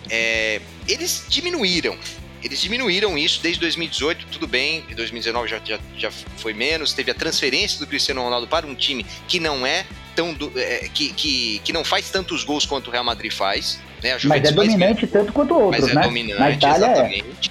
É, 0.08 0.60
eles 0.88 1.24
diminuíram. 1.28 1.96
Eles 2.42 2.60
diminuíram 2.60 3.18
isso 3.18 3.40
desde 3.42 3.60
2018, 3.60 4.26
tudo 4.32 4.46
bem. 4.46 4.84
Em 4.88 4.94
2019 4.94 5.48
já, 5.48 5.60
já, 5.62 5.78
já 5.96 6.10
foi 6.10 6.54
menos. 6.54 6.92
Teve 6.92 7.10
a 7.10 7.14
transferência 7.14 7.78
do 7.78 7.86
Cristiano 7.86 8.22
Ronaldo 8.22 8.46
para 8.46 8.66
um 8.66 8.74
time 8.74 9.04
que 9.28 9.38
não 9.38 9.66
é 9.66 9.84
tão. 10.16 10.32
Do, 10.32 10.50
é, 10.56 10.88
que, 10.92 11.12
que, 11.12 11.60
que 11.62 11.72
não 11.72 11.84
faz 11.84 12.08
tantos 12.10 12.42
gols 12.42 12.64
quanto 12.64 12.88
o 12.88 12.90
Real 12.90 13.04
Madrid 13.04 13.32
faz. 13.32 13.78
Né? 14.02 14.16
mas 14.24 14.44
é 14.44 14.52
dominante 14.52 15.06
tanto 15.06 15.30
quanto 15.30 15.52
o 15.52 15.64
outro, 15.64 15.82
mas 15.82 15.90
é 15.90 15.94
né? 15.94 16.02
dominante, 16.02 16.40
Na 16.40 16.50
Itália 16.50 16.86
é. 16.86 16.92
exatamente. 16.92 17.50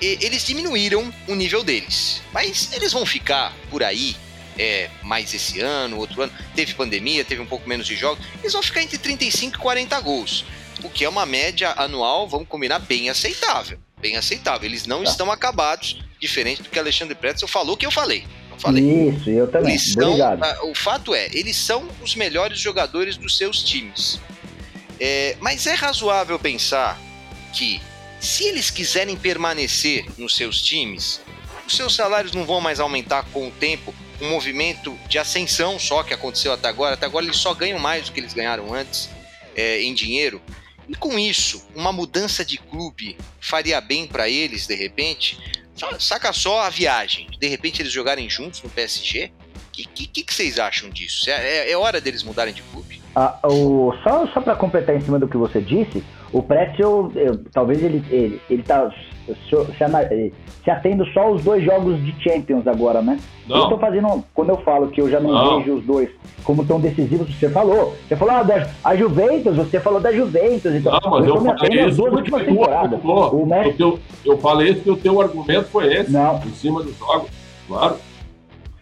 É. 0.00 0.04
E, 0.04 0.18
eles 0.20 0.46
diminuíram 0.46 1.12
o 1.26 1.34
nível 1.34 1.64
deles. 1.64 2.22
Mas 2.32 2.72
eles 2.72 2.92
vão 2.92 3.04
ficar 3.04 3.52
por 3.68 3.82
aí 3.82 4.14
é, 4.58 4.90
mais 5.02 5.32
esse 5.32 5.60
ano, 5.60 5.98
outro 5.98 6.22
ano. 6.22 6.32
Teve 6.54 6.74
pandemia, 6.74 7.24
teve 7.24 7.40
um 7.40 7.46
pouco 7.46 7.68
menos 7.68 7.86
de 7.86 7.94
jogos. 7.94 8.24
Eles 8.40 8.52
vão 8.52 8.62
ficar 8.62 8.82
entre 8.82 8.98
35 8.98 9.56
e 9.56 9.58
40 9.58 10.00
gols. 10.00 10.44
O 10.82 10.90
que 10.90 11.04
é 11.04 11.08
uma 11.08 11.24
média 11.24 11.72
anual, 11.76 12.28
vamos 12.28 12.48
combinar, 12.48 12.78
bem 12.80 13.08
aceitável. 13.08 13.78
Bem 14.00 14.16
aceitável. 14.16 14.68
Eles 14.68 14.86
não 14.86 15.02
tá. 15.04 15.10
estão 15.10 15.30
acabados, 15.30 16.02
diferente 16.20 16.62
do 16.62 16.68
que 16.68 16.78
Alexandre 16.78 17.14
Pretzel 17.14 17.48
falou 17.48 17.76
que 17.76 17.86
eu 17.86 17.90
falei. 17.90 18.26
Não 18.50 18.58
falei. 18.58 19.08
Isso, 19.08 19.30
eu 19.30 19.48
também. 19.48 19.70
Eles 19.70 19.92
são, 19.92 20.16
o 20.70 20.74
fato 20.74 21.14
é, 21.14 21.28
eles 21.32 21.56
são 21.56 21.88
os 22.02 22.14
melhores 22.14 22.58
jogadores 22.58 23.16
dos 23.16 23.36
seus 23.36 23.62
times. 23.62 24.20
É, 25.00 25.36
mas 25.40 25.66
é 25.66 25.74
razoável 25.74 26.38
pensar 26.38 26.98
que 27.52 27.80
se 28.20 28.44
eles 28.44 28.70
quiserem 28.70 29.16
permanecer 29.16 30.06
nos 30.16 30.34
seus 30.34 30.60
times, 30.60 31.20
os 31.66 31.76
seus 31.76 31.94
salários 31.94 32.32
não 32.32 32.44
vão 32.44 32.60
mais 32.60 32.80
aumentar 32.80 33.24
com 33.32 33.46
o 33.46 33.50
tempo, 33.50 33.94
um 34.20 34.30
movimento 34.30 34.96
de 35.08 35.18
ascensão 35.18 35.78
só 35.78 36.02
que 36.02 36.14
aconteceu 36.14 36.52
até 36.52 36.68
agora. 36.68 36.94
Até 36.94 37.06
agora 37.06 37.24
eles 37.24 37.36
só 37.36 37.54
ganham 37.54 37.78
mais 37.78 38.06
do 38.06 38.12
que 38.12 38.20
eles 38.20 38.34
ganharam 38.34 38.72
antes 38.72 39.08
é, 39.54 39.82
em 39.82 39.94
dinheiro. 39.94 40.40
E 40.88 40.94
com 40.94 41.18
isso, 41.18 41.66
uma 41.74 41.92
mudança 41.92 42.44
de 42.44 42.56
clube 42.56 43.16
faria 43.40 43.80
bem 43.80 44.06
para 44.06 44.28
eles, 44.28 44.66
de 44.66 44.74
repente? 44.74 45.38
Saca 45.98 46.32
só 46.32 46.62
a 46.62 46.70
viagem. 46.70 47.28
De 47.38 47.46
repente 47.46 47.82
eles 47.82 47.92
jogarem 47.92 48.28
juntos 48.28 48.62
no 48.62 48.70
PSG? 48.70 49.30
O 49.68 49.70
que, 49.72 50.06
que, 50.08 50.24
que, 50.24 50.34
vocês 50.34 50.58
acham 50.58 50.88
disso? 50.90 51.30
É, 51.30 51.68
é, 51.68 51.70
é 51.70 51.76
hora 51.76 52.00
deles 52.00 52.22
mudarem 52.22 52.54
de 52.54 52.62
clube? 52.62 53.00
Ah, 53.14 53.38
o, 53.44 53.92
só 54.02 54.26
só 54.28 54.40
para 54.40 54.56
completar 54.56 54.96
em 54.96 55.00
cima 55.00 55.18
do 55.18 55.28
que 55.28 55.36
você 55.36 55.60
disse, 55.60 56.02
o 56.32 56.42
Pretzel, 56.42 57.12
eu, 57.14 57.44
talvez 57.52 57.82
ele, 57.82 58.02
ele, 58.10 58.40
ele 58.50 58.62
tá 58.62 58.92
se, 59.34 59.56
se, 59.76 60.32
se, 60.64 60.70
atendo 60.70 61.04
só 61.06 61.20
aos 61.20 61.42
dois 61.42 61.64
jogos 61.64 62.02
de 62.04 62.14
Champions 62.22 62.66
agora, 62.66 63.02
né? 63.02 63.18
Não. 63.46 63.56
Eu 63.56 63.68
tô 63.68 63.78
fazendo, 63.78 64.24
quando 64.34 64.50
eu 64.50 64.56
falo 64.58 64.88
que 64.88 65.00
eu 65.00 65.10
já 65.10 65.20
não, 65.20 65.32
não. 65.32 65.58
vejo 65.58 65.74
os 65.76 65.84
dois 65.84 66.10
como 66.44 66.64
tão 66.64 66.80
decisivos, 66.80 67.28
você 67.34 67.48
falou. 67.48 67.94
Você 68.06 68.16
falou 68.16 68.34
ah, 68.34 68.42
da, 68.42 68.68
a 68.84 68.96
Juventus, 68.96 69.56
você 69.56 69.80
falou 69.80 70.00
da 70.00 70.12
Juventus. 70.12 70.74
Então, 70.74 70.98
não, 71.02 71.10
mas 71.10 71.26
eu, 71.26 71.34
eu 71.34 71.42
falei 71.42 71.86
isso 71.86 71.96
duas 71.96 72.12
últimas 72.14 72.44
temporadas. 72.44 73.00
O 73.04 73.46
Messi... 73.46 73.72
teu, 73.76 73.98
eu 74.24 74.38
falei 74.38 74.70
isso 74.70 74.82
que 74.82 74.90
o 74.90 74.96
teu 74.96 75.20
argumento 75.20 75.68
foi 75.68 75.92
esse, 75.94 76.10
não. 76.10 76.38
em 76.38 76.50
cima 76.50 76.82
dos 76.82 76.96
jogos, 76.98 77.28
claro. 77.66 77.96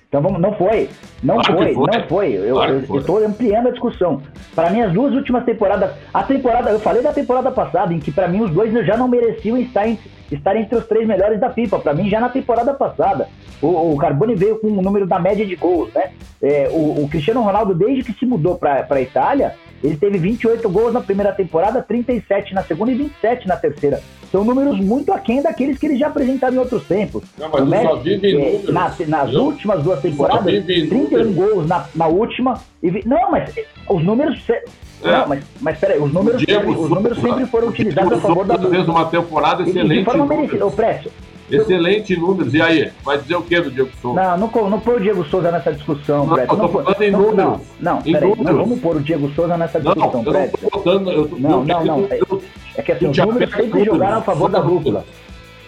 Então 0.08 0.22
vamos, 0.22 0.40
não 0.40 0.52
foi. 0.54 0.88
Não 1.22 1.34
claro 1.34 1.58
foi, 1.58 1.74
foi, 1.74 1.86
não 1.86 2.08
foi. 2.08 2.32
Eu 2.32 2.54
claro 2.54 2.98
estou 2.98 3.24
ampliando 3.24 3.68
a 3.68 3.70
discussão. 3.70 4.22
Para 4.54 4.70
mim, 4.70 4.80
as 4.80 4.92
duas 4.92 5.12
últimas 5.12 5.44
temporadas. 5.44 5.90
A 6.14 6.22
temporada, 6.22 6.70
eu 6.70 6.80
falei 6.80 7.02
da 7.02 7.12
temporada 7.12 7.50
passada, 7.50 7.92
em 7.92 7.98
que 7.98 8.12
para 8.12 8.28
mim 8.28 8.40
os 8.40 8.50
dois 8.50 8.72
já 8.86 8.96
não 8.96 9.08
mereciam 9.08 9.58
estar, 9.58 9.86
em, 9.86 9.98
estar 10.30 10.56
entre 10.56 10.76
os 10.76 10.87
três 10.87 11.06
melhores 11.06 11.40
da 11.40 11.50
FIFA. 11.50 11.78
Para 11.78 11.95
mim, 11.95 12.09
já 12.09 12.21
na 12.21 12.28
temporada 12.28 12.75
passada. 12.75 13.28
O, 13.61 13.92
o 13.92 13.97
Carbone 13.97 14.35
veio 14.35 14.59
com 14.59 14.68
o 14.68 14.83
número 14.83 15.06
da 15.06 15.18
média 15.18 15.47
de 15.47 15.56
gols, 15.56 15.92
né? 15.95 16.11
É, 16.42 16.68
o, 16.71 17.04
o, 17.04 17.09
Cristiano 17.09 17.42
Ronaldo, 17.42 17.75
desde 17.75 18.04
que 18.04 18.18
se 18.18 18.26
mudou 18.26 18.56
para 18.56 18.87
a 18.88 19.00
Itália, 19.00 19.54
ele 19.87 19.97
teve 19.97 20.19
28 20.19 20.69
gols 20.69 20.93
na 20.93 21.00
primeira 21.00 21.33
temporada, 21.33 21.81
37 21.81 22.52
na 22.52 22.62
segunda 22.64 22.90
e 22.90 22.97
27 22.97 23.47
na 23.47 23.57
terceira. 23.57 24.02
São 24.33 24.45
números 24.45 24.81
muito 24.81 25.12
aquém 25.12 25.40
daqueles 25.40 25.78
que 25.78 25.87
ele 25.87 25.97
já 25.97 26.09
apresentava 26.09 26.55
em 26.55 26.59
outros 26.59 26.85
tempos. 26.85 27.23
Não, 27.38 27.49
mas 27.49 27.62
o 27.62 27.66
Messi, 27.66 27.85
só 27.85 27.97
vive 27.97 28.28
em 28.28 28.69
é, 28.69 28.73
nas, 28.73 28.99
nas 29.07 29.35
últimas 29.35 29.83
duas 29.85 30.00
temporadas, 30.00 30.64
31 30.64 31.33
gols 31.33 31.69
na, 31.69 31.87
na 31.95 32.09
última. 32.09 32.61
E 32.83 32.90
vi, 32.90 33.02
não, 33.07 33.31
mas 33.31 33.55
os 33.88 34.05
números. 34.05 34.43
É. 34.50 34.64
Não, 35.05 35.28
mas, 35.28 35.45
mas 35.61 35.78
peraí, 35.78 36.00
os 36.00 36.12
números, 36.12 36.43
sempre, 36.43 36.71
os 36.71 36.90
números 36.90 37.21
sempre 37.21 37.47
foram 37.47 37.69
utilizados 37.69 38.12
a 38.12 38.16
favor 38.16 38.45
da. 38.45 38.59
fez 38.59 38.88
uma 38.88 39.05
temporada 39.05 39.62
excelente. 39.62 40.00
De 40.00 40.05
forma 40.05 40.26
merecida. 40.26 40.66
Précio, 40.71 41.12
Excelente 41.50 42.16
números. 42.16 42.52
E 42.54 42.60
aí? 42.60 42.90
Vai 43.04 43.18
dizer 43.18 43.36
o 43.36 43.42
que 43.42 43.60
do 43.60 43.70
Diego 43.70 43.90
Souza? 44.02 44.20
Não, 44.20 44.36
não, 44.36 44.70
não 44.70 44.80
põe 44.80 44.96
o 44.96 45.00
Diego 45.00 45.24
Souza 45.24 45.50
nessa 45.50 45.72
discussão, 45.72 46.26
não, 46.26 46.38
Eu 46.38 46.46
tô 46.46 46.68
falando 46.68 47.02
em 47.02 47.10
números. 47.10 47.36
Não, 47.36 47.60
não, 47.80 48.02
peraí, 48.02 48.34
não 48.36 48.56
vamos 48.56 48.80
pôr 48.80 48.96
o 48.96 49.00
Diego 49.00 49.30
Souza 49.30 49.56
nessa 49.56 49.80
discussão, 49.80 50.22
não, 50.22 50.32
eu 50.32 50.50
Não, 50.62 50.70
botando, 50.70 51.10
eu 51.10 51.30
não, 51.38 51.64
não, 51.64 51.84
não. 51.84 52.08
É, 52.10 52.20
é 52.76 52.82
que 52.82 52.92
assim, 52.92 53.08
os 53.08 53.16
números 53.16 53.54
sempre 53.54 53.84
jogaram 53.84 54.18
a 54.18 54.22
favor 54.22 54.50
da 54.50 54.60
dupla. 54.60 55.04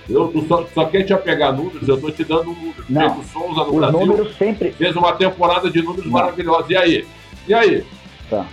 Eu, 0.08 0.32
só, 0.48 0.64
só 0.74 0.86
quer 0.86 1.02
te 1.02 1.12
apegar 1.12 1.52
números, 1.52 1.86
eu 1.86 2.00
tô 2.00 2.10
te 2.10 2.24
dando 2.24 2.50
um 2.50 2.54
número. 2.54 2.84
Não, 2.88 3.00
Diego 3.02 3.24
Souza 3.24 3.64
no 3.64 3.72
Brasil 3.72 4.06
números 4.06 4.36
sempre... 4.36 4.72
fez 4.72 4.96
uma 4.96 5.12
temporada 5.12 5.70
de 5.70 5.82
números 5.82 6.06
maravilhosos. 6.06 6.70
E 6.70 6.76
aí? 6.76 7.06
E 7.46 7.54
aí? 7.54 7.84
Tá. 8.30 8.46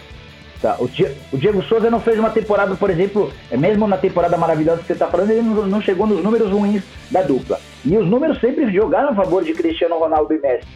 Tá. 0.61 0.77
O, 0.79 0.85
o, 0.85 1.37
Diego 1.37 1.61
Souza 1.63 1.89
não 1.89 1.99
fez 1.99 2.17
uma 2.17 2.29
temporada, 2.29 2.75
por 2.75 2.89
exemplo, 2.89 3.31
é 3.51 3.57
mesmo 3.57 3.87
na 3.87 3.97
temporada 3.97 4.37
maravilhosa 4.37 4.81
que 4.81 4.87
você 4.87 4.93
está 4.93 5.07
falando, 5.07 5.31
ele 5.31 5.41
não, 5.41 5.67
não, 5.67 5.81
chegou 5.81 6.07
nos 6.07 6.23
números 6.23 6.49
ruins 6.49 6.81
da 7.11 7.21
dupla. 7.21 7.59
E 7.83 7.97
os 7.97 8.07
números 8.07 8.39
sempre 8.39 8.71
jogaram 8.73 9.09
a 9.09 9.15
favor 9.15 9.43
de 9.43 9.53
Cristiano 9.53 9.99
Ronaldo 9.99 10.33
e 10.33 10.39
Messi. 10.39 10.67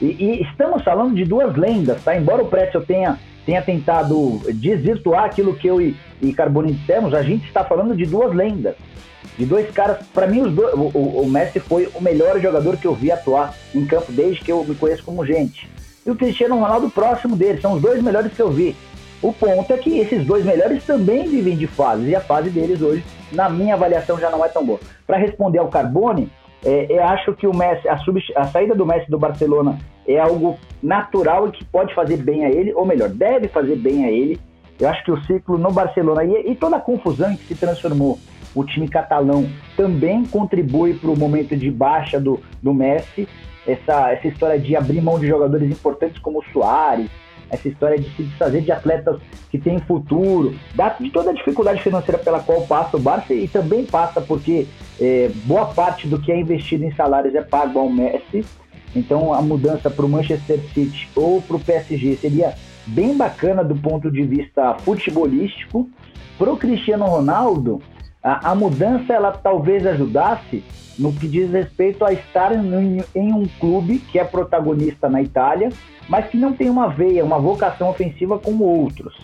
E, 0.00 0.06
e 0.06 0.42
estamos 0.42 0.82
falando 0.82 1.14
de 1.14 1.24
duas 1.24 1.56
lendas, 1.56 2.02
tá? 2.02 2.16
Embora 2.16 2.42
o 2.42 2.46
Pretzel 2.46 2.82
tenha, 2.82 3.18
tenha 3.44 3.60
tentado 3.60 4.40
desvirtuar 4.54 5.24
aquilo 5.24 5.54
que 5.54 5.66
eu 5.66 5.80
e, 5.80 5.96
e 6.22 6.32
Carboni 6.32 6.72
dissemos, 6.72 7.12
a 7.12 7.22
gente 7.22 7.46
está 7.46 7.64
falando 7.64 7.96
de 7.96 8.06
duas 8.06 8.34
lendas. 8.34 8.76
De 9.36 9.44
dois 9.44 9.68
caras, 9.72 9.98
para 10.14 10.28
mim, 10.28 10.42
os 10.42 10.52
dois, 10.52 10.74
o, 10.74 10.90
o, 10.96 11.22
o 11.22 11.28
Messi 11.28 11.58
foi 11.58 11.88
o 11.94 12.00
melhor 12.00 12.38
jogador 12.40 12.76
que 12.76 12.86
eu 12.86 12.94
vi 12.94 13.10
atuar 13.10 13.52
em 13.74 13.84
campo 13.84 14.12
desde 14.12 14.42
que 14.44 14.52
eu 14.52 14.64
me 14.64 14.76
conheço 14.76 15.02
como 15.02 15.26
gente. 15.26 15.68
E 16.06 16.10
o 16.10 16.14
Cristiano 16.14 16.58
Ronaldo 16.58 16.90
próximo 16.90 17.34
dele, 17.34 17.60
são 17.60 17.72
os 17.72 17.82
dois 17.82 18.02
melhores 18.02 18.32
que 18.32 18.40
eu 18.40 18.50
vi. 18.50 18.76
O 19.24 19.32
ponto 19.32 19.72
é 19.72 19.78
que 19.78 19.98
esses 20.00 20.22
dois 20.26 20.44
melhores 20.44 20.84
também 20.84 21.26
vivem 21.26 21.56
de 21.56 21.66
fases, 21.66 22.06
e 22.06 22.14
a 22.14 22.20
fase 22.20 22.50
deles 22.50 22.82
hoje, 22.82 23.02
na 23.32 23.48
minha 23.48 23.72
avaliação, 23.72 24.20
já 24.20 24.28
não 24.28 24.44
é 24.44 24.48
tão 24.50 24.62
boa. 24.62 24.78
Para 25.06 25.16
responder 25.16 25.60
ao 25.60 25.68
Carbone, 25.68 26.30
é, 26.62 26.88
eu 26.90 27.02
acho 27.02 27.32
que 27.32 27.46
o 27.46 27.56
Messi, 27.56 27.88
a, 27.88 27.96
sub, 27.96 28.22
a 28.36 28.44
saída 28.44 28.74
do 28.74 28.84
Messi 28.84 29.10
do 29.10 29.18
Barcelona 29.18 29.78
é 30.06 30.18
algo 30.18 30.58
natural 30.82 31.48
e 31.48 31.52
que 31.52 31.64
pode 31.64 31.94
fazer 31.94 32.18
bem 32.18 32.44
a 32.44 32.50
ele, 32.50 32.74
ou 32.74 32.84
melhor, 32.84 33.08
deve 33.08 33.48
fazer 33.48 33.76
bem 33.76 34.04
a 34.04 34.10
ele. 34.10 34.38
Eu 34.78 34.90
acho 34.90 35.02
que 35.02 35.10
o 35.10 35.24
ciclo 35.24 35.56
no 35.56 35.72
Barcelona 35.72 36.22
e, 36.22 36.50
e 36.50 36.54
toda 36.54 36.76
a 36.76 36.80
confusão 36.80 37.34
que 37.34 37.46
se 37.46 37.54
transformou 37.54 38.18
o 38.54 38.62
time 38.62 38.86
catalão 38.86 39.48
também 39.74 40.26
contribui 40.26 40.92
para 40.92 41.10
o 41.10 41.18
momento 41.18 41.56
de 41.56 41.70
baixa 41.70 42.20
do, 42.20 42.38
do 42.62 42.74
Messi. 42.74 43.26
Essa, 43.66 44.12
essa 44.12 44.28
história 44.28 44.58
de 44.58 44.76
abrir 44.76 45.00
mão 45.00 45.18
de 45.18 45.26
jogadores 45.26 45.70
importantes 45.70 46.18
como 46.18 46.40
o 46.40 46.44
Soares, 46.52 47.08
essa 47.54 47.68
história 47.68 47.98
de 47.98 48.08
se 48.14 48.22
desfazer 48.22 48.62
de 48.62 48.72
atletas 48.72 49.18
que 49.50 49.58
têm 49.58 49.78
futuro, 49.78 50.54
de 51.00 51.10
toda 51.10 51.30
a 51.30 51.34
dificuldade 51.34 51.82
financeira 51.82 52.18
pela 52.18 52.40
qual 52.40 52.62
passa 52.62 52.96
o 52.96 53.00
Barça 53.00 53.32
e 53.32 53.48
também 53.48 53.84
passa 53.84 54.20
porque 54.20 54.66
é, 55.00 55.30
boa 55.44 55.66
parte 55.66 56.06
do 56.06 56.20
que 56.20 56.30
é 56.30 56.38
investido 56.38 56.84
em 56.84 56.94
salários 56.94 57.34
é 57.34 57.42
pago 57.42 57.78
ao 57.78 57.88
Messi. 57.88 58.44
Então 58.94 59.32
a 59.32 59.42
mudança 59.42 59.90
para 59.90 60.04
o 60.04 60.08
Manchester 60.08 60.60
City 60.72 61.08
ou 61.16 61.42
para 61.42 61.56
o 61.56 61.60
PSG 61.60 62.16
seria 62.16 62.54
bem 62.86 63.16
bacana 63.16 63.64
do 63.64 63.74
ponto 63.74 64.10
de 64.10 64.22
vista 64.22 64.74
futebolístico. 64.74 65.88
Para 66.38 66.52
o 66.52 66.56
Cristiano 66.56 67.04
Ronaldo, 67.06 67.80
a, 68.22 68.50
a 68.50 68.54
mudança 68.54 69.12
ela 69.12 69.32
talvez 69.32 69.86
ajudasse 69.86 70.62
no 70.98 71.12
que 71.12 71.26
diz 71.26 71.50
respeito 71.50 72.04
a 72.04 72.12
estar 72.12 72.52
em, 72.52 73.04
um 73.14 73.46
clube 73.60 73.98
que 73.98 74.18
é 74.18 74.24
protagonista 74.24 75.08
na 75.08 75.22
Itália, 75.22 75.70
mas 76.08 76.26
que 76.26 76.36
não 76.36 76.52
tem 76.52 76.70
uma 76.70 76.88
veia, 76.88 77.24
uma 77.24 77.38
vocação 77.38 77.90
ofensiva 77.90 78.38
como 78.38 78.64
outros. 78.64 79.14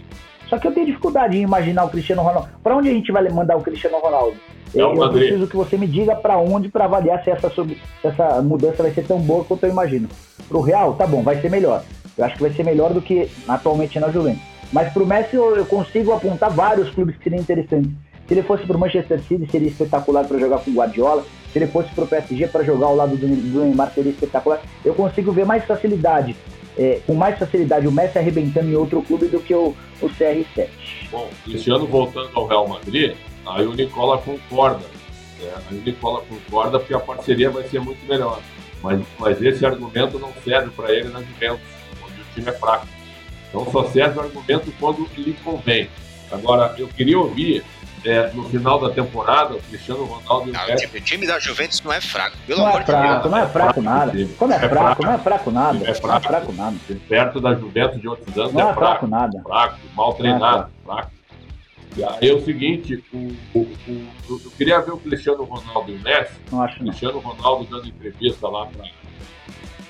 Só 0.49 0.59
que 0.59 0.67
eu 0.67 0.73
tenho 0.73 0.87
dificuldade 0.87 1.37
em 1.37 1.43
imaginar 1.43 1.85
o 1.85 1.91
Cristiano 1.91 2.23
Ronaldo. 2.23 2.49
Para 2.63 2.77
onde 2.77 2.89
a 2.89 2.93
gente 2.93 3.13
vai 3.13 3.29
mandar 3.29 3.57
o 3.57 3.63
Cristiano 3.63 3.99
Ronaldo? 3.99 4.37
É 4.75 4.81
eu, 4.81 4.95
eu 4.95 5.13
preciso 5.13 5.47
que 5.47 5.57
você 5.57 5.77
me 5.77 5.87
diga 5.87 6.15
para 6.17 6.39
onde 6.39 6.69
para 6.69 6.85
avaliar 6.85 7.23
se 7.23 7.31
essa, 7.31 7.49
se 7.51 7.77
essa 8.03 8.43
mudança 8.43 8.83
vai 8.83 8.93
ser 8.93 9.07
tão 9.07 9.21
boa 9.21 9.45
quanto 9.45 9.65
eu 9.65 9.71
imagino. 9.71 10.09
Para 10.49 10.59
o 10.59 10.61
Real, 10.61 10.95
tá 10.95 11.07
bom, 11.07 11.23
vai 11.23 11.41
ser 11.41 11.51
melhor. 11.51 11.85
Eu 12.19 12.25
acho 12.25 12.35
que 12.35 12.43
vai 12.43 12.53
ser 12.53 12.65
melhor 12.65 12.93
do 12.93 13.01
que 13.01 13.29
atualmente 13.49 13.99
na 14.01 14.11
Juventus. 14.11 14.43
Mas 14.73 14.93
para 14.93 15.03
o 15.03 15.07
Messi 15.07 15.37
eu, 15.37 15.57
eu 15.57 15.67
consigo 15.67 16.13
apontar 16.13 16.51
vários 16.51 16.91
clubes 16.91 17.17
que 17.17 17.25
seriam 17.25 17.41
interessantes. 17.41 17.91
Se 18.27 18.35
ele 18.35 18.43
fosse 18.43 18.65
para 18.65 18.77
o 18.77 18.81
Manchester 18.81 19.21
City, 19.23 19.49
seria 19.51 19.69
espetacular 19.69 20.25
para 20.25 20.39
jogar 20.39 20.59
com 20.59 20.71
o 20.71 20.75
Guardiola. 20.75 21.25
Se 21.53 21.59
ele 21.59 21.67
fosse 21.67 21.89
para 21.95 22.05
o 22.05 22.07
PSG 22.07 22.47
para 22.49 22.65
jogar 22.65 22.87
ao 22.87 22.97
lado 22.97 23.17
do, 23.17 23.27
do 23.27 23.65
Neymar, 23.65 23.93
seria 23.93 24.13
espetacular. 24.13 24.63
Eu 24.85 24.95
consigo 24.95 25.33
ver 25.33 25.45
mais 25.45 25.65
facilidade, 25.65 26.37
é, 26.79 27.01
com 27.07 27.15
mais 27.15 27.39
facilidade, 27.39 27.87
o 27.87 27.93
Messi 27.93 28.19
arrebentando 28.19 28.71
em 28.71 28.75
outro 28.75 29.03
clube 29.03 29.27
do 29.27 29.41
que 29.41 29.55
o, 29.55 29.75
o 30.01 30.09
CR7. 30.09 30.69
Bom, 31.11 31.29
esse 31.49 31.71
ano 31.71 31.87
voltando 31.87 32.31
ao 32.35 32.47
Real 32.47 32.69
Madrid, 32.69 33.15
aí 33.47 33.67
o 33.67 33.75
Nicola 33.75 34.19
concorda. 34.19 34.85
É, 35.43 35.53
aí 35.69 35.79
o 35.79 35.83
Nicola 35.83 36.23
concorda 36.29 36.79
porque 36.79 36.95
a 36.95 37.01
parceria 37.01 37.51
vai 37.51 37.65
ser 37.65 37.81
muito 37.81 38.05
melhor. 38.07 38.41
Mas, 38.83 39.01
mas 39.19 39.43
esse 39.43 39.67
argumento 39.67 40.19
não 40.19 40.33
serve 40.45 40.71
para 40.71 40.93
ele 40.93 41.09
na 41.09 41.21
Juventus, 41.21 41.61
onde 42.03 42.21
o 42.21 42.25
time 42.35 42.49
é 42.49 42.53
fraco. 42.53 42.87
Então 43.49 43.71
só 43.71 43.85
serve 43.89 44.19
o 44.19 44.23
argumento 44.23 44.73
quando 44.79 45.09
lhe 45.19 45.33
convém. 45.45 45.89
Agora, 46.31 46.75
eu 46.79 46.87
queria 46.89 47.19
ouvir 47.19 47.65
é, 48.05 48.31
no 48.33 48.49
final 48.49 48.79
da 48.81 48.91
temporada, 48.91 49.55
o 49.55 49.63
Cristiano 49.63 50.05
Ronaldo. 50.05 50.53
Não, 50.53 50.67
Messi... 50.67 50.87
o 50.87 51.01
time 51.01 51.27
da 51.27 51.39
Juventus 51.39 51.83
não 51.83 51.93
é 51.93 52.01
fraco, 52.01 52.37
pelo 52.47 52.61
não 52.61 52.67
é 52.67 52.71
amor 52.71 52.81
é 52.81 52.85
fraco, 52.85 53.03
de 53.03 53.09
Deus. 53.09 53.31
Não 53.31 53.39
é 53.39 53.49
fraco 53.49 53.83
nada. 53.83 54.29
Como 54.39 54.53
é, 54.53 54.57
é 54.57 54.69
fraco, 54.69 55.03
não 55.03 55.13
é 55.13 55.19
fraco 55.19 55.51
nada. 55.51 55.91
É 55.91 55.95
fraco, 55.95 56.07
não 56.07 56.17
é 56.17 56.21
fraco 56.21 56.53
nada. 56.53 56.77
Perto 57.09 57.41
da 57.41 57.55
Juventus 57.55 58.01
de 58.01 58.09
outros 58.09 58.39
anos 58.39 58.53
não 58.53 58.61
é, 58.61 58.71
é 58.71 58.75
fraco, 58.75 58.79
fraco 58.79 59.07
nada. 59.07 59.43
Fraco, 59.43 59.79
mal 59.95 60.15
treinado, 60.15 60.71
fraco. 60.85 61.11
E 61.97 62.05
aí 62.05 62.29
é 62.29 62.33
o 62.33 62.45
seguinte, 62.45 63.05
o, 63.13 63.37
o, 63.53 63.61
o, 63.89 64.09
eu 64.29 64.51
queria 64.57 64.81
ver 64.81 64.93
o 64.93 64.97
Cristiano 64.97 65.43
Ronaldo 65.43 65.91
e 65.91 65.97
o 65.97 66.01
Messi. 66.01 66.35
Não 66.51 66.63
acho 66.63 66.77
o 66.77 66.87
Cristiano 66.87 67.19
Ronaldo 67.19 67.65
dando 67.65 67.89
entrevista 67.89 68.49
lá 68.49 68.67
para 68.67 68.89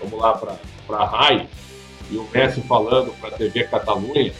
vamos 0.01 0.19
lá 0.19 0.33
para 0.33 0.97
a 0.97 1.05
RAI 1.05 1.47
e 2.11 2.17
o 2.17 2.27
Messi 2.33 2.63
falando 2.63 3.13
para 3.21 3.29
a 3.29 3.33
TV 3.33 3.65
Catalunha 3.65 4.33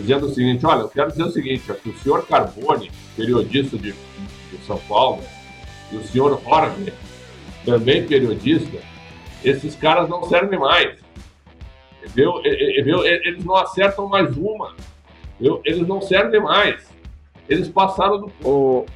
dizendo 0.00 0.26
o 0.26 0.30
seguinte: 0.30 0.64
olha, 0.64 0.80
eu 0.80 0.88
quero 0.88 1.10
dizer 1.10 1.24
o 1.24 1.30
seguinte, 1.30 1.70
é 1.70 1.74
que 1.74 1.90
o 1.90 1.98
senhor 1.98 2.26
Carbone, 2.26 2.90
periodista 3.16 3.76
de, 3.76 3.92
de 3.92 4.64
São 4.66 4.78
Paulo, 4.88 5.22
e 5.92 5.96
o 5.96 6.04
senhor 6.04 6.40
Horner, 6.46 6.94
também 7.64 8.06
periodista, 8.06 8.78
esses 9.44 9.74
caras 9.74 10.08
não 10.08 10.22
servem 10.24 10.58
mais. 10.58 10.98
Entendeu? 12.02 12.40
Eles 12.44 13.44
não 13.44 13.56
acertam 13.56 14.08
mais 14.08 14.36
uma. 14.36 14.74
Eles 15.64 15.86
não 15.86 16.00
servem 16.00 16.40
mais. 16.40 16.88
Eles 17.48 17.68
passaram 17.68 18.20
do. 18.20 18.32
O, 18.44 18.86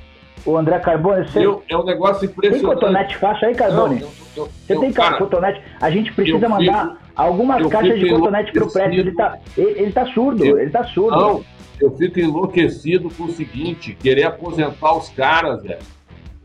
o 0.45 0.57
André 0.57 0.79
Carbone, 0.79 1.27
você. 1.29 1.45
é 1.69 1.77
um 1.77 1.85
negócio 1.85 2.25
impressionante. 2.25 2.63
Tem 2.63 2.75
cotonete 2.75 3.17
faixa 3.17 3.47
aí, 3.47 3.55
Carbone? 3.55 4.01
Não, 4.01 4.07
eu, 4.07 4.13
eu, 4.37 4.47
você 4.47 4.77
tem 4.77 4.93
cara, 4.93 5.19
cotonete? 5.19 5.63
A 5.81 5.91
gente 5.91 6.13
precisa 6.13 6.49
mandar. 6.49 6.89
Fico, 6.89 7.02
algumas 7.17 7.67
caixas 7.67 7.99
de 7.99 8.09
cotonete 8.09 8.53
pro 8.53 8.71
prédio. 8.71 9.01
Ele 9.01 9.13
tá, 9.13 9.39
ele, 9.57 9.81
ele 9.81 9.93
tá 9.93 10.07
surdo, 10.07 10.45
eu, 10.45 10.59
ele 10.59 10.71
tá 10.71 10.85
surdo. 10.85 11.17
Não, 11.17 11.45
eu 11.81 11.91
fico 11.97 12.21
enlouquecido 12.21 13.11
com 13.11 13.25
o 13.25 13.33
seguinte, 13.33 13.97
querer 14.01 14.25
aposentar 14.25 14.97
os 14.97 15.09
caras, 15.09 15.63
velho. 15.63 15.83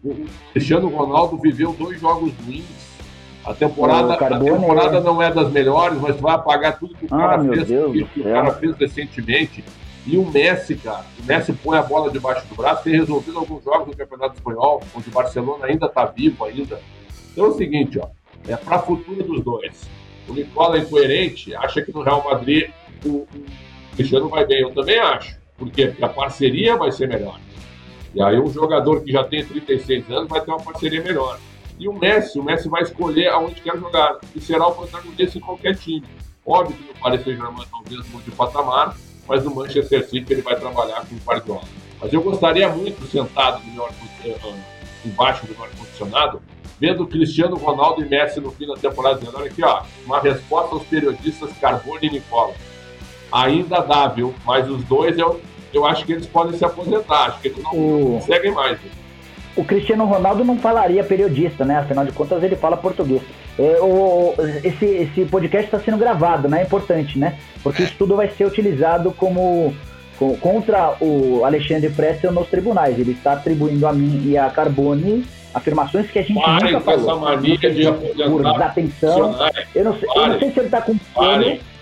O 0.03 0.25
Cristiano 0.53 0.88
Ronaldo 0.89 1.38
viveu 1.38 1.74
dois 1.74 2.00
jogos 2.00 2.31
ruins. 2.45 2.88
A 3.45 3.53
temporada, 3.53 4.13
a 4.13 4.39
temporada 4.39 5.00
não 5.00 5.21
é 5.21 5.31
das 5.31 5.50
melhores, 5.51 6.00
mas 6.01 6.19
vai 6.19 6.36
apagar 6.36 6.77
tudo 6.77 6.95
que 6.95 7.05
o 7.05 7.07
cara 7.07 7.36
ah, 7.36 7.45
fez, 7.45 7.63
que, 7.65 8.03
que 8.05 8.19
o 8.19 8.24
cara 8.24 8.51
fez 8.53 8.75
recentemente. 8.75 9.63
E 10.05 10.17
o 10.17 10.25
Messi, 10.25 10.75
cara, 10.75 11.05
o 11.21 11.25
Messi 11.25 11.53
põe 11.53 11.77
a 11.77 11.81
bola 11.81 12.12
debaixo 12.12 12.45
do 12.47 12.55
braço, 12.55 12.83
tem 12.83 12.93
resolvido 12.93 13.39
alguns 13.39 13.63
jogos 13.63 13.88
do 13.88 13.97
Campeonato 13.97 14.36
Espanhol, 14.36 14.81
onde 14.95 15.09
o 15.09 15.12
Barcelona 15.12 15.65
ainda 15.65 15.86
está 15.86 16.05
vivo 16.05 16.43
ainda. 16.43 16.79
Então 17.31 17.45
é 17.45 17.47
o 17.50 17.53
seguinte, 17.53 18.00
ó, 18.00 18.07
é 18.47 18.55
para 18.55 18.79
futuro 18.79 19.24
dos 19.24 19.41
dois. 19.41 19.88
O 20.27 20.34
Nicola 20.34 20.77
é 20.77 20.81
incoerente, 20.81 21.55
acha 21.55 21.81
que 21.81 21.91
no 21.93 22.03
Real 22.03 22.24
Madrid 22.24 22.69
o, 23.05 23.19
o 23.19 23.27
Cristiano 23.96 24.29
vai 24.29 24.46
bem. 24.46 24.62
Eu 24.62 24.74
também 24.74 25.00
acho. 25.00 25.38
Por 25.57 25.72
quê? 25.72 25.88
Porque 25.88 26.03
a 26.03 26.10
parceria 26.10 26.75
vai 26.75 26.91
ser 26.91 27.07
melhor. 27.07 27.39
E 28.13 28.22
aí 28.22 28.39
um 28.39 28.51
jogador 28.51 29.03
que 29.03 29.12
já 29.12 29.24
tem 29.24 29.43
36 29.43 30.10
anos 30.12 30.29
vai 30.29 30.41
ter 30.41 30.51
uma 30.51 30.62
parceria 30.62 31.01
melhor. 31.01 31.39
E 31.79 31.88
o 31.88 31.93
Messi, 31.93 32.39
o 32.39 32.43
Messi 32.43 32.67
vai 32.67 32.81
escolher 32.84 33.27
aonde 33.29 33.62
quer 33.62 33.77
jogar 33.77 34.17
e 34.36 34.41
será 34.41 34.67
o 34.67 34.74
protagonista 34.74 35.38
em 35.38 35.41
qualquer 35.41 35.75
time. 35.75 36.03
Óbvio 36.46 36.77
que 36.77 36.88
no 36.88 36.93
Paris 37.00 37.24
Saint-Germain 37.24 37.65
talvez 37.69 38.10
mude 38.10 38.25
de 38.25 38.31
patamar, 38.31 38.98
mas 39.27 39.43
no 39.43 39.53
Manchester 39.53 40.07
City 40.07 40.34
ele 40.34 40.41
vai 40.41 40.55
trabalhar 40.55 41.05
com 41.05 41.15
o 41.15 41.19
Guardiola. 41.19 41.67
Mas 42.00 42.13
eu 42.13 42.22
gostaria 42.22 42.69
muito, 42.69 43.05
sentado 43.07 43.63
no 43.65 43.74
meu, 43.74 43.89
embaixo 45.05 45.46
do 45.46 45.63
ar-condicionado, 45.63 46.41
vendo 46.79 47.07
Cristiano 47.07 47.55
Ronaldo 47.55 48.03
e 48.03 48.10
Messi 48.10 48.39
no 48.39 48.51
fim 48.51 48.67
da 48.67 48.75
temporada, 48.75 49.19
dizendo, 49.19 49.38
olha 49.38 49.48
aqui, 49.48 49.63
ó, 49.63 49.84
uma 50.05 50.19
resposta 50.19 50.75
aos 50.75 50.84
periodistas 50.84 51.51
Carbone 51.60 52.07
e 52.07 52.12
Nicola. 52.12 52.53
Ainda 53.31 53.81
dá, 53.81 54.07
viu? 54.07 54.34
Mas 54.46 54.69
os 54.69 54.84
dois, 54.84 55.17
eu, 55.17 55.41
eu 55.74 55.86
acho 55.86 56.05
que 56.05 56.13
eles 56.13 56.25
podem 56.25 56.57
se 56.57 56.63
aposentar, 56.63 57.25
acho 57.25 57.41
que 57.41 57.50
eles 57.50 57.62
não 57.62 57.72
o... 57.72 58.19
conseguem 58.19 58.51
mais. 58.51 58.79
Viu? 58.79 58.91
O 59.57 59.63
Cristiano 59.63 60.05
Ronaldo 60.05 60.46
não 60.46 60.57
falaria 60.60 61.03
periodista, 61.03 61.65
né? 61.65 61.77
Afinal 61.77 62.05
de 62.05 62.12
contas, 62.12 62.43
ele 62.43 62.55
fala 62.55 62.77
português. 62.77 63.24
É, 63.57 63.79
o, 63.81 64.36
esse, 64.63 64.86
esse 64.86 65.25
podcast 65.25 65.65
está 65.65 65.79
sendo 65.79 65.98
gravado, 65.98 66.48
né? 66.48 66.62
É 66.62 66.63
importante, 66.63 67.17
né? 67.17 67.39
Porque 67.63 67.81
isso 67.81 67.96
tudo 67.98 68.15
vai 68.15 68.29
ser 68.29 68.46
utilizado 68.46 69.12
como 69.12 69.74
contra 70.41 70.96
o 71.01 71.43
Alexandre 71.43 71.89
Prestel 71.89 72.31
nos 72.31 72.48
tribunais. 72.48 73.00
Ele 73.00 73.12
está 73.12 73.34
atribuindo 73.34 73.88
a 73.88 73.93
mim 73.93 74.29
e 74.29 74.38
a 74.38 74.48
Carbone 74.50 75.25
afirmações 75.57 76.09
que 76.09 76.19
a 76.19 76.21
gente 76.21 76.41
Pare 76.41 76.71
nunca 76.71 76.81
falou. 76.81 77.11
Essa 77.11 77.15
mania 77.15 77.57
de 77.57 77.91
por 78.29 78.43
desatenção. 78.43 79.35
Eu 79.75 79.83
não, 79.85 79.99
sei, 79.99 80.09
eu 80.15 80.27
não 80.27 80.39
sei 80.39 80.51
se 80.51 80.59
ele 80.59 80.67
está 80.67 80.81
com 80.81 80.95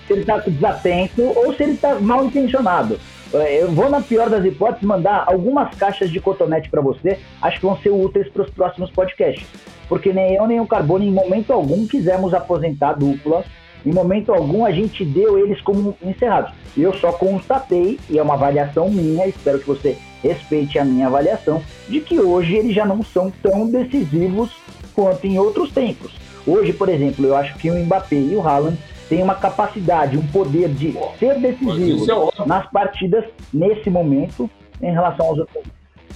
se 0.06 0.14
ele 0.14 0.22
está 0.22 0.38
desatento 0.38 1.22
ou 1.24 1.54
se 1.54 1.64
ele 1.64 1.74
está 1.74 1.96
mal 1.96 2.26
intencionado. 2.26 3.00
É, 3.34 3.64
eu 3.64 3.72
vou, 3.72 3.90
na 3.90 4.02
pior 4.02 4.30
das 4.30 4.46
hipóteses, 4.46 4.84
mandar 4.84 5.24
algumas 5.28 5.74
caixas 5.76 6.10
de 6.10 6.20
cotonete 6.20 6.70
para 6.70 6.82
você. 6.82 7.20
Acho 7.42 7.60
que 7.60 7.66
vão 7.66 7.78
ser 7.78 7.90
úteis 7.90 8.30
para 8.30 8.44
os 8.44 8.50
próximos 8.50 8.92
podcasts. 8.92 9.48
Porque 9.90 10.14
nem 10.14 10.36
eu 10.36 10.48
nem 10.48 10.60
o 10.60 10.68
Carbone, 10.68 11.08
em 11.08 11.12
momento 11.12 11.52
algum, 11.52 11.88
quisemos 11.88 12.34
aposentar 12.34 12.90
a 12.90 12.94
dupla. 12.94 13.44
Em 13.86 13.92
momento 13.92 14.34
algum, 14.34 14.66
a 14.66 14.72
gente 14.72 15.04
deu 15.04 15.38
eles 15.38 15.62
como 15.62 15.96
encerrados. 16.04 16.52
Eu 16.78 16.94
só 16.94 17.12
constatei, 17.12 18.00
e 18.10 18.18
é 18.18 18.22
uma 18.22 18.34
avaliação 18.34 18.90
minha, 18.90 19.28
espero 19.28 19.60
que 19.60 19.68
você 19.68 19.98
respeite 20.28 20.80
a 20.80 20.86
minha 20.86 21.08
avaliação, 21.08 21.62
de 21.88 22.02
que 22.02 22.20
hoje 22.20 22.56
eles 22.56 22.74
já 22.74 22.86
não 22.86 23.04
são 23.04 23.32
tão 23.42 23.70
decisivos 23.70 24.52
quanto 24.94 25.26
em 25.26 25.38
outros 25.38 25.72
tempos. 25.72 26.14
Hoje, 26.48 26.74
por 26.74 26.90
exemplo, 26.90 27.26
eu 27.26 27.36
acho 27.36 27.58
que 27.58 27.70
o 27.70 27.76
Mbappé 27.76 28.16
e 28.16 28.36
o 28.36 28.48
Haaland 28.48 28.78
têm 29.10 29.24
uma 29.24 29.36
capacidade, 29.36 30.18
um 30.18 30.28
poder 30.28 30.70
de 30.70 30.96
ser 31.20 31.40
decisivos 31.40 32.08
é 32.10 32.46
nas 32.46 32.70
partidas 32.72 33.26
nesse 33.54 33.90
momento 33.90 34.50
em 34.82 34.92
relação 34.92 35.28
aos 35.28 35.40
outros. 35.40 35.64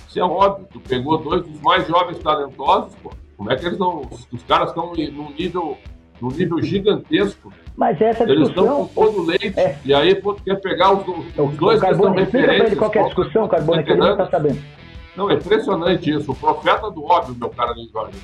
Isso 0.07 0.19
é 0.19 0.23
óbvio. 0.23 0.67
Tu 0.71 0.79
pegou 0.79 1.17
dois 1.17 1.43
dos 1.43 1.61
mais 1.61 1.87
jovens 1.87 2.19
talentosos, 2.19 2.95
pô. 2.95 3.11
Como 3.37 3.51
é 3.51 3.55
que 3.55 3.65
eles 3.65 3.79
não. 3.79 4.01
Os 4.31 4.43
caras 4.43 4.69
estão 4.69 4.93
num 4.93 5.31
nível 5.31 5.77
num 6.21 6.29
nível 6.29 6.61
gigantesco. 6.61 7.53
Mas 7.79 8.01
essa 8.01 8.25
discussão... 8.25 8.35
Eles 8.35 8.49
estão 8.49 8.87
todo 8.93 9.21
o 9.21 9.25
leite. 9.25 9.57
É. 9.57 9.77
E 9.85 9.93
aí, 9.93 10.21
quer 10.43 10.55
pegar 10.59 10.91
os, 10.91 11.07
os 11.07 11.55
dois 11.55 11.79
que 11.79 11.89
estão 11.89 12.11
referências... 12.11 12.77
Qual 12.77 12.91
é 12.93 12.99
a 12.99 13.03
discussão, 13.03 13.47
Carbone, 13.47 13.83
que 13.85 13.91
ele 13.91 13.99
não 14.01 14.11
está 14.11 14.29
sabendo. 14.29 14.61
Não, 15.15 15.31
é 15.31 15.35
impressionante 15.35 16.09
isso. 16.09 16.29
O 16.29 16.35
profeta 16.35 16.91
do 16.91 17.05
óbvio, 17.05 17.35
meu 17.35 17.49
cara 17.49 17.71
Luiz 17.71 17.89
Jorge. 17.89 18.17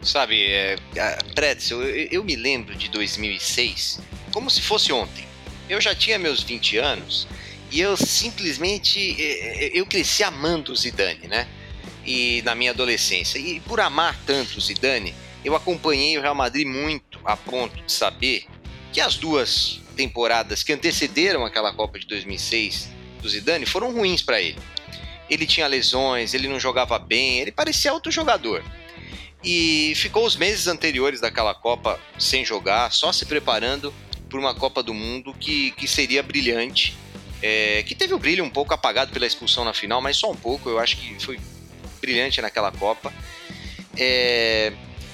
Sabe, 0.00 0.46
é, 0.46 0.76
Pretzel, 1.34 1.82
eu, 1.82 2.08
eu 2.12 2.24
me 2.24 2.36
lembro 2.36 2.76
de 2.76 2.88
2006 2.88 4.00
como 4.32 4.48
se 4.48 4.62
fosse 4.62 4.92
ontem. 4.92 5.24
Eu 5.68 5.80
já 5.80 5.92
tinha 5.92 6.16
meus 6.16 6.44
20 6.44 6.78
anos 6.78 7.26
e 7.72 7.80
eu 7.80 7.96
simplesmente 7.96 9.20
é, 9.20 9.64
é, 9.64 9.70
eu 9.78 9.84
cresci 9.86 10.22
amando 10.22 10.70
o 10.70 10.76
Zidane, 10.76 11.26
né? 11.26 11.48
E 12.06 12.42
na 12.42 12.54
minha 12.54 12.70
adolescência. 12.70 13.40
E 13.40 13.58
por 13.58 13.80
amar 13.80 14.16
tanto 14.24 14.58
o 14.58 14.60
Zidane, 14.60 15.12
eu 15.44 15.56
acompanhei 15.56 16.16
o 16.16 16.20
Real 16.20 16.34
Madrid 16.34 16.66
muito 16.66 17.18
a 17.24 17.36
ponto 17.36 17.74
de 17.82 17.90
saber 17.92 18.44
que 18.92 19.00
as 19.00 19.16
duas 19.16 19.80
temporadas 19.96 20.62
que 20.62 20.72
antecederam 20.72 21.44
aquela 21.44 21.72
Copa 21.72 21.98
de 21.98 22.06
2006 22.06 22.88
do 23.20 23.28
Zidane 23.28 23.66
foram 23.66 23.92
ruins 23.92 24.22
para 24.22 24.40
ele. 24.40 24.58
Ele 25.28 25.46
tinha 25.46 25.66
lesões, 25.66 26.32
ele 26.32 26.48
não 26.48 26.58
jogava 26.58 26.98
bem, 26.98 27.40
ele 27.40 27.52
parecia 27.52 27.92
outro 27.92 28.10
jogador. 28.10 28.64
E 29.44 29.92
ficou 29.94 30.24
os 30.24 30.36
meses 30.36 30.66
anteriores 30.66 31.20
daquela 31.20 31.54
Copa 31.54 32.00
sem 32.18 32.44
jogar, 32.44 32.92
só 32.92 33.12
se 33.12 33.26
preparando 33.26 33.92
para 34.28 34.38
uma 34.38 34.54
Copa 34.54 34.82
do 34.82 34.94
Mundo 34.94 35.34
que, 35.34 35.70
que 35.72 35.86
seria 35.86 36.22
brilhante. 36.22 36.96
É, 37.40 37.84
que 37.84 37.94
teve 37.94 38.14
o 38.14 38.18
brilho 38.18 38.42
um 38.42 38.50
pouco 38.50 38.74
apagado 38.74 39.12
pela 39.12 39.24
expulsão 39.26 39.64
na 39.64 39.72
final, 39.72 40.00
mas 40.00 40.16
só 40.16 40.28
um 40.30 40.34
pouco, 40.34 40.68
eu 40.68 40.78
acho 40.78 40.96
que 40.96 41.24
foi 41.24 41.38
brilhante 42.00 42.40
naquela 42.40 42.72
Copa. 42.72 43.12
É, 43.96 44.72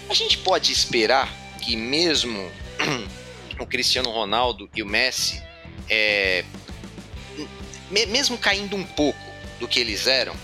a 0.09 0.15
gente 0.15 0.39
pode 0.39 0.73
esperar 0.73 1.31
que 1.61 1.77
mesmo 1.77 2.51
o 3.63 3.67
Cristiano 3.67 4.11
Ronaldo 4.11 4.69
e 4.75 4.83
o 4.83 4.87
Messi, 4.87 5.43
é, 5.89 6.45
mesmo 7.91 8.37
caindo 8.37 8.77
um 8.77 8.85
pouco 8.85 9.19
do 9.61 9.69
que 9.69 9.79
eles 9.79 10.07
eram, 10.07 10.35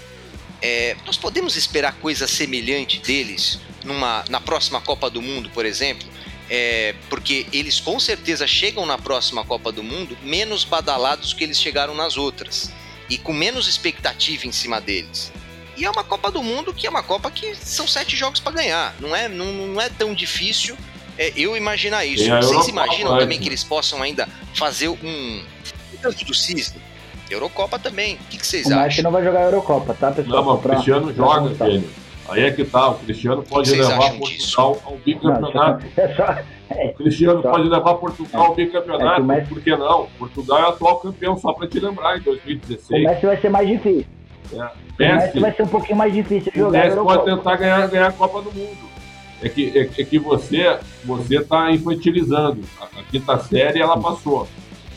é, 0.63 0.97
nós 1.07 1.17
podemos 1.17 1.57
esperar 1.57 1.95
coisa 1.95 2.27
semelhante 2.27 3.01
deles 3.01 3.59
numa, 3.85 4.25
na 4.29 4.41
próxima 4.41 4.81
Copa 4.81 5.09
do 5.09 5.23
Mundo, 5.23 5.51
por 5.51 5.65
exemplo? 5.65 6.07
É, 6.49 6.95
porque 7.09 7.47
eles 7.53 7.79
com 7.79 7.99
certeza 8.01 8.47
chegam 8.47 8.85
na 8.85 8.99
próxima 8.99 9.45
Copa 9.45 9.71
do 9.71 9.83
Mundo 9.83 10.19
menos 10.23 10.65
badalados 10.65 11.33
que 11.33 11.45
eles 11.45 11.61
chegaram 11.61 11.95
nas 11.95 12.17
outras 12.17 12.73
e 13.09 13.17
com 13.17 13.33
menos 13.33 13.69
expectativa 13.69 14.47
em 14.47 14.53
cima 14.53 14.81
deles. 14.81 15.33
E 15.77 15.85
é 15.85 15.91
uma 15.91 16.05
Copa 16.05 16.31
do 16.31 16.43
Mundo 16.43 16.75
que 16.75 16.87
é 16.87 16.91
uma 16.91 17.03
Copa 17.03 17.31
que 17.31 17.55
são 17.55 17.87
sete 17.87 18.17
jogos 18.17 18.41
para 18.41 18.53
ganhar. 18.53 18.95
Não 19.01 19.15
é, 19.15 19.29
não, 19.29 19.47
não 19.69 19.81
é 19.81 19.89
tão 19.89 20.13
difícil 20.13 20.77
é, 21.21 21.33
eu 21.37 21.55
imaginar 21.55 22.07
isso. 22.07 22.25
Vocês 22.31 22.69
imaginam 22.69 23.19
também 23.19 23.39
que 23.39 23.47
eles 23.47 23.63
possam 23.63 24.03
ainda 24.03 24.27
fazer 24.55 24.89
um. 24.89 25.43
Tanto 26.01 26.25
do 26.25 26.33
Cisne? 26.33 26.81
Eurocopa 27.31 27.79
também. 27.79 28.15
O 28.15 28.19
que, 28.31 28.39
que 28.39 28.47
vocês 28.47 28.67
o 28.67 28.75
acham? 28.75 28.97
que 28.97 29.03
não 29.03 29.13
vai 29.13 29.23
jogar 29.23 29.41
a 29.41 29.45
Eurocopa, 29.45 29.93
tá, 29.93 30.11
pessoal? 30.11 30.43
Não, 30.43 30.53
mas 30.55 30.65
o 30.65 30.69
Cristiano 30.69 31.15
joga, 31.15 31.51
velho. 31.51 31.85
Aí 32.31 32.45
é 32.45 32.51
que 32.51 32.65
tá, 32.65 32.89
o 32.89 32.95
Cristiano 32.95 33.43
pode 33.43 33.71
levar 33.71 33.99
Portugal 34.13 34.29
disso? 34.29 34.61
ao 34.61 34.97
bicampeonato. 35.05 35.87
É 35.97 36.15
só, 36.15 36.39
é, 36.71 36.87
o 36.87 36.95
Cristiano 36.95 37.43
só, 37.43 37.51
pode 37.51 37.69
levar 37.69 37.95
Portugal 37.95 38.47
ao 38.47 38.55
bicampeonato, 38.55 39.21
é 39.21 39.25
Messi, 39.25 39.49
por 39.49 39.61
que 39.61 39.77
não? 39.77 40.07
Portugal 40.19 40.59
é 40.59 40.69
atual 40.69 41.01
campeão, 41.01 41.37
só 41.37 41.53
para 41.53 41.67
te 41.67 41.81
lembrar, 41.81 42.17
em 42.17 42.23
2016. 42.23 42.89
O 42.89 43.09
Messi 43.09 43.27
vai 43.27 43.41
ser 43.41 43.51
mais 43.51 43.69
difícil. 43.69 44.07
É. 44.53 45.17
Messi, 45.17 45.41
vai 45.41 45.53
ser 45.53 45.63
um 45.65 45.69
pouquinho 45.69 45.99
mais 45.99 46.13
difícil 46.15 46.53
jogar. 46.55 46.79
O 46.79 46.85
Messi 46.85 46.97
pode 46.97 47.25
tentar 47.25 47.57
ganhar, 47.57 47.89
ganhar 47.89 48.07
a 48.07 48.13
Copa 48.13 48.41
do 48.43 48.53
Mundo. 48.53 48.91
É 49.43 49.49
que, 49.49 49.79
é, 49.79 49.83
é 49.83 50.05
que 50.05 50.19
você 50.19 50.79
você 51.05 51.39
está 51.39 51.71
infantilizando. 51.71 52.63
A, 52.81 53.01
a, 53.01 53.03
quinta 53.05 53.39
série 53.39 53.81
ela 53.81 53.99
passou. 53.99 54.47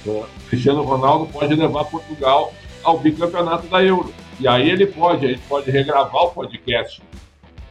O 0.06 0.26
Cristiano 0.50 0.84
Ronaldo 0.84 1.28
pode 1.32 1.56
levar 1.56 1.86
Portugal 1.86 2.54
ao 2.84 3.00
bicampeonato 3.00 3.68
da 3.68 3.84
Euro. 3.84 4.14
E 4.40 4.48
aí 4.48 4.70
ele 4.70 4.86
pode, 4.86 5.28
gente 5.28 5.42
pode 5.48 5.72
regravar 5.72 6.24
o 6.24 6.32
podcast 6.32 7.02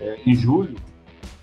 é, 0.01 0.17
em 0.27 0.35
julho, 0.35 0.77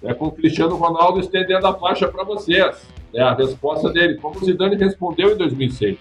é, 0.01 0.13
com 0.13 0.27
o 0.27 0.31
Cristiano 0.31 0.75
Ronaldo 0.75 1.19
estendendo 1.19 1.67
a 1.67 1.73
faixa 1.73 2.07
para 2.07 2.23
vocês. 2.23 2.87
É, 3.13 3.21
a 3.21 3.33
resposta 3.33 3.89
dele, 3.91 4.15
como 4.15 4.39
o 4.39 4.45
Zidane 4.45 4.75
respondeu 4.75 5.33
em 5.33 5.37
2006 5.37 5.97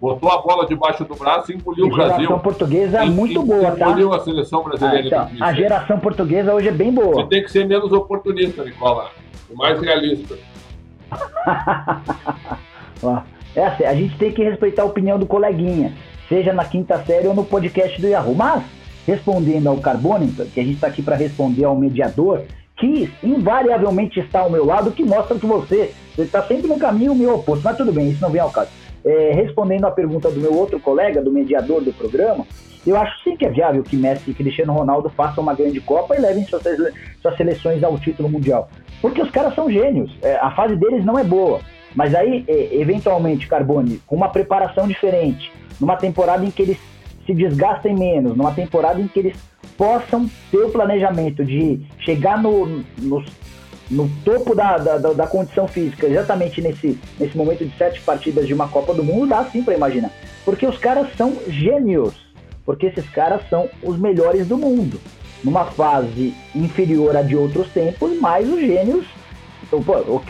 botou 0.00 0.30
a 0.30 0.42
bola 0.42 0.66
debaixo 0.66 1.04
do 1.04 1.14
braço 1.14 1.52
e 1.52 1.56
engoliu 1.56 1.86
o 1.86 1.90
Brasil. 1.90 2.14
A 2.14 2.18
geração 2.18 2.38
portuguesa 2.38 3.02
é 3.02 3.06
muito 3.06 3.42
boa, 3.42 3.72
tá? 3.72 3.88
Engoliu 3.88 4.12
a 4.12 4.20
seleção 4.20 4.62
brasileira. 4.62 5.22
Ah, 5.22 5.30
então, 5.32 5.46
a 5.46 5.52
geração 5.52 5.98
portuguesa 5.98 6.54
hoje 6.54 6.68
é 6.68 6.72
bem 6.72 6.92
boa. 6.92 7.14
Você 7.14 7.28
tem 7.28 7.42
que 7.42 7.50
ser 7.50 7.66
menos 7.66 7.92
oportunista, 7.92 8.64
Nicola, 8.64 9.10
e 9.50 9.54
mais 9.54 9.80
realista. 9.80 10.36
é 13.54 13.64
assim, 13.64 13.84
a 13.84 13.94
gente 13.94 14.16
tem 14.18 14.32
que 14.32 14.42
respeitar 14.42 14.82
a 14.82 14.86
opinião 14.86 15.18
do 15.18 15.26
coleguinha, 15.26 15.94
seja 16.28 16.52
na 16.52 16.64
quinta 16.64 17.02
série 17.04 17.28
ou 17.28 17.34
no 17.34 17.44
podcast 17.44 18.00
do 18.00 18.08
Yahoo. 18.08 18.34
Mas, 18.34 18.62
respondendo 19.06 19.68
ao 19.68 19.78
Carbone, 19.78 20.32
que 20.32 20.60
a 20.60 20.64
gente 20.64 20.74
está 20.74 20.88
aqui 20.88 21.02
para 21.02 21.16
responder 21.16 21.64
ao 21.64 21.76
mediador, 21.76 22.42
que 22.76 23.10
invariavelmente 23.22 24.20
está 24.20 24.40
ao 24.40 24.50
meu 24.50 24.66
lado, 24.66 24.90
que 24.90 25.02
mostra 25.02 25.38
que 25.38 25.46
você 25.46 25.94
está 26.18 26.42
sempre 26.42 26.68
no 26.68 26.78
caminho 26.78 27.14
meu 27.14 27.36
oposto. 27.36 27.64
Mas 27.64 27.76
tudo 27.76 27.92
bem, 27.92 28.10
isso 28.10 28.20
não 28.20 28.30
vem 28.30 28.42
ao 28.42 28.50
caso. 28.50 28.68
É, 29.06 29.30
respondendo 29.32 29.84
a 29.84 29.90
pergunta 29.90 30.28
do 30.28 30.40
meu 30.40 30.52
outro 30.52 30.80
colega, 30.80 31.22
do 31.22 31.30
mediador 31.30 31.80
do 31.80 31.92
programa, 31.92 32.44
eu 32.84 32.96
acho 32.96 33.22
sim 33.22 33.36
que 33.36 33.46
é 33.46 33.48
viável 33.48 33.82
que 33.84 33.96
Messi 33.96 34.30
e 34.30 34.34
Cristiano 34.34 34.72
Ronaldo 34.72 35.08
façam 35.10 35.42
uma 35.42 35.54
grande 35.54 35.80
Copa 35.80 36.16
e 36.16 36.20
levem 36.20 36.44
suas, 36.44 36.62
suas 37.22 37.36
seleções 37.36 37.84
ao 37.84 37.96
título 37.98 38.28
mundial. 38.28 38.68
Porque 39.00 39.22
os 39.22 39.30
caras 39.30 39.54
são 39.54 39.70
gênios. 39.70 40.10
É, 40.22 40.36
a 40.36 40.50
fase 40.50 40.74
deles 40.74 41.04
não 41.04 41.16
é 41.16 41.22
boa. 41.22 41.60
Mas 41.94 42.14
aí, 42.14 42.44
é, 42.48 42.74
eventualmente, 42.74 43.46
Carbone, 43.46 44.02
com 44.06 44.16
uma 44.16 44.28
preparação 44.28 44.88
diferente, 44.88 45.52
numa 45.80 45.96
temporada 45.96 46.44
em 46.44 46.50
que 46.50 46.62
eles 46.62 46.78
se 47.24 47.32
desgastem 47.32 47.94
menos, 47.94 48.36
numa 48.36 48.52
temporada 48.52 49.00
em 49.00 49.08
que 49.08 49.18
eles 49.18 49.36
possam 49.76 50.28
ter 50.50 50.58
o 50.58 50.70
planejamento 50.70 51.44
de 51.44 51.80
chegar 51.98 52.40
no, 52.40 52.84
no, 52.98 53.24
no 53.90 54.10
topo 54.24 54.54
da, 54.54 54.78
da, 54.78 54.98
da, 54.98 55.26
condição 55.26 55.68
física, 55.68 56.06
exatamente 56.06 56.60
nesse, 56.60 56.98
nesse 57.18 57.36
momento 57.36 57.64
de 57.64 57.76
sete 57.76 58.00
partidas 58.00 58.46
de 58.46 58.54
uma 58.54 58.68
Copa 58.68 58.92
do 58.92 59.04
Mundo, 59.04 59.28
dá 59.28 59.44
sim 59.44 59.62
para 59.62 59.74
imaginar. 59.74 60.10
Porque 60.44 60.66
os 60.66 60.76
caras 60.78 61.08
são 61.16 61.36
gênios, 61.46 62.14
porque 62.64 62.86
esses 62.86 63.08
caras 63.10 63.42
são 63.48 63.68
os 63.82 63.98
melhores 63.98 64.46
do 64.46 64.58
mundo. 64.58 65.00
Numa 65.44 65.66
fase 65.66 66.34
inferior 66.54 67.16
a 67.16 67.22
de 67.22 67.36
outros 67.36 67.68
tempos, 67.68 68.18
mas 68.20 68.48
os 68.48 68.60
gênios. 68.60 69.06
Então, 69.62 69.82
pô, 69.82 69.98
o, 69.98 70.22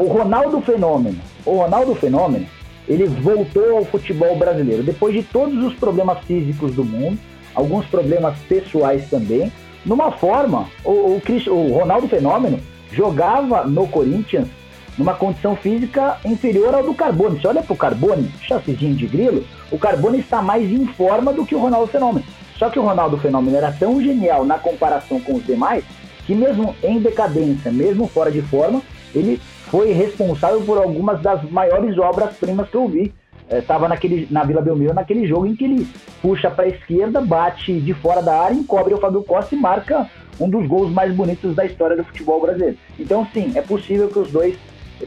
o 0.00 0.06
Ronaldo 0.06 0.60
Fenômeno, 0.62 1.20
o 1.44 1.56
Ronaldo 1.56 1.94
Fenômeno, 1.94 2.46
ele 2.88 3.06
voltou 3.06 3.78
ao 3.78 3.84
futebol 3.84 4.36
brasileiro 4.36 4.82
depois 4.82 5.14
de 5.14 5.22
todos 5.22 5.62
os 5.64 5.74
problemas 5.74 6.18
físicos 6.24 6.74
do 6.74 6.84
mundo, 6.84 7.18
alguns 7.54 7.84
problemas 7.86 8.38
pessoais 8.48 9.08
também. 9.10 9.52
Numa 9.84 10.10
forma, 10.12 10.68
o, 10.82 10.90
o, 10.90 11.50
o 11.50 11.78
Ronaldo 11.78 12.08
Fenômeno 12.08 12.58
jogava 12.94 13.64
no 13.64 13.86
Corinthians 13.88 14.48
numa 14.96 15.14
condição 15.14 15.56
física 15.56 16.18
inferior 16.24 16.74
ao 16.74 16.82
do 16.82 16.94
Carbone. 16.94 17.40
Se 17.40 17.46
olha 17.46 17.62
para 17.62 17.72
o 17.72 17.76
Carbone, 17.76 18.30
chassizinho 18.42 18.94
de 18.94 19.06
grilo, 19.06 19.44
o 19.70 19.78
Carbone 19.78 20.20
está 20.20 20.40
mais 20.40 20.70
em 20.70 20.86
forma 20.86 21.32
do 21.32 21.44
que 21.44 21.54
o 21.54 21.58
Ronaldo 21.58 21.88
Fenômeno. 21.88 22.24
Só 22.56 22.70
que 22.70 22.78
o 22.78 22.82
Ronaldo 22.82 23.18
Fenômeno 23.18 23.56
era 23.56 23.72
tão 23.72 24.00
genial 24.00 24.44
na 24.44 24.58
comparação 24.58 25.20
com 25.20 25.34
os 25.34 25.44
demais 25.44 25.84
que 26.26 26.34
mesmo 26.34 26.74
em 26.82 27.00
decadência, 27.00 27.70
mesmo 27.70 28.06
fora 28.06 28.30
de 28.30 28.40
forma, 28.42 28.80
ele 29.14 29.40
foi 29.66 29.92
responsável 29.92 30.60
por 30.62 30.78
algumas 30.78 31.20
das 31.20 31.42
maiores 31.50 31.98
obras-primas 31.98 32.68
que 32.68 32.76
eu 32.76 32.88
vi. 32.88 33.12
Estava 33.50 33.86
é, 33.86 34.26
na 34.30 34.42
Vila 34.42 34.62
Belmiro 34.62 34.94
naquele 34.94 35.26
jogo 35.26 35.46
em 35.46 35.54
que 35.54 35.64
ele 35.64 35.86
puxa 36.22 36.50
para 36.50 36.64
a 36.64 36.68
esquerda, 36.68 37.20
bate 37.20 37.78
de 37.78 37.92
fora 37.92 38.22
da 38.22 38.40
área, 38.40 38.54
encobre 38.54 38.94
o 38.94 38.98
Fábio 38.98 39.22
Costa 39.22 39.54
e 39.54 39.58
marca 39.58 40.08
um 40.40 40.48
dos 40.48 40.66
gols 40.66 40.90
mais 40.90 41.14
bonitos 41.14 41.54
da 41.54 41.64
história 41.64 41.96
do 41.96 42.04
futebol 42.04 42.40
brasileiro. 42.40 42.76
Então, 42.98 43.26
sim, 43.32 43.52
é 43.54 43.62
possível 43.62 44.08
que 44.08 44.18
os 44.18 44.30
dois, 44.30 44.56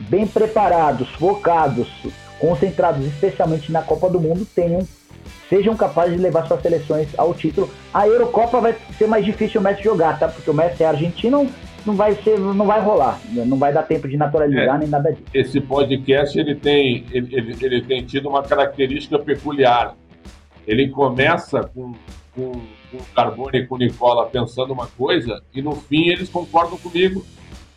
bem 0.09 0.27
preparados, 0.27 1.09
focados, 1.11 1.87
concentrados 2.39 3.05
especialmente 3.05 3.71
na 3.71 3.81
Copa 3.81 4.09
do 4.09 4.19
Mundo, 4.19 4.45
tenham 4.53 4.85
sejam 5.49 5.75
capazes 5.75 6.15
de 6.15 6.21
levar 6.21 6.45
suas 6.45 6.61
seleções 6.61 7.07
ao 7.17 7.33
título. 7.33 7.69
A 7.93 8.07
Eurocopa 8.07 8.59
vai 8.59 8.75
ser 8.97 9.07
mais 9.07 9.25
difícil 9.25 9.61
o 9.61 9.63
Messi 9.63 9.83
jogar, 9.83 10.19
tá? 10.19 10.27
Porque 10.27 10.49
o 10.49 10.53
Messi 10.53 10.83
é 10.83 10.87
argentino, 10.87 11.49
não 11.85 11.95
vai 11.95 12.15
ser, 12.15 12.37
não 12.37 12.65
vai 12.65 12.81
rolar, 12.81 13.19
não 13.31 13.57
vai 13.57 13.71
dar 13.71 13.83
tempo 13.83 14.07
de 14.07 14.17
naturalizar 14.17 14.75
é, 14.75 14.79
nem 14.79 14.87
nada 14.89 15.11
disso. 15.11 15.23
Esse 15.33 15.61
podcast 15.61 16.37
ele 16.37 16.55
tem, 16.55 17.05
ele, 17.11 17.35
ele, 17.35 17.57
ele, 17.61 17.81
tem 17.81 18.05
tido 18.05 18.27
uma 18.27 18.43
característica 18.43 19.17
peculiar. 19.19 19.95
Ele 20.67 20.89
começa 20.89 21.61
com, 21.73 21.93
com, 22.35 22.61
com 22.91 22.97
o 22.97 23.05
Carbone 23.15 23.59
e 23.59 23.67
com 23.67 23.75
o 23.75 23.77
Nicola 23.77 24.25
pensando 24.27 24.73
uma 24.73 24.87
coisa 24.87 25.41
e 25.53 25.61
no 25.61 25.75
fim 25.75 26.09
eles 26.09 26.29
concordam 26.29 26.77
comigo, 26.77 27.25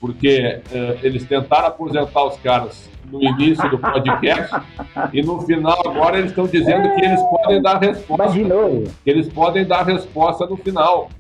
porque 0.01 0.61
uh, 0.71 0.99
eles 1.03 1.25
tentaram 1.25 1.69
aposentar 1.69 2.25
os 2.25 2.37
caras 2.39 2.89
no 3.11 3.23
início 3.23 3.69
do 3.71 3.79
podcast 3.79 4.55
e 5.13 5.23
no 5.23 5.41
final 5.43 5.81
agora 5.87 6.19
eles 6.19 6.31
estão 6.31 6.47
dizendo 6.47 6.95
que 6.95 7.05
eles 7.05 7.23
podem 7.23 7.61
dar 7.61 7.79
resposta. 7.79 8.39
Novo. 8.41 8.85
Que 9.05 9.11
eles 9.11 9.29
podem 9.29 9.65
dar 9.65 9.83
resposta 9.83 10.47
no 10.47 10.57
final. 10.57 11.11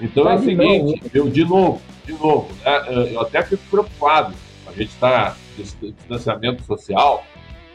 Então 0.00 0.24
Mas 0.24 0.40
é 0.40 0.42
o 0.42 0.44
seguinte, 0.46 1.02
eu 1.14 1.28
de 1.28 1.44
novo, 1.44 1.80
de 2.04 2.12
novo, 2.12 2.48
né, 2.64 3.12
eu 3.12 3.20
até 3.20 3.42
fico 3.42 3.62
preocupado. 3.70 4.34
A 4.66 4.72
gente 4.72 4.90
está 4.90 5.36
distanciamento 5.58 6.62
social. 6.62 7.24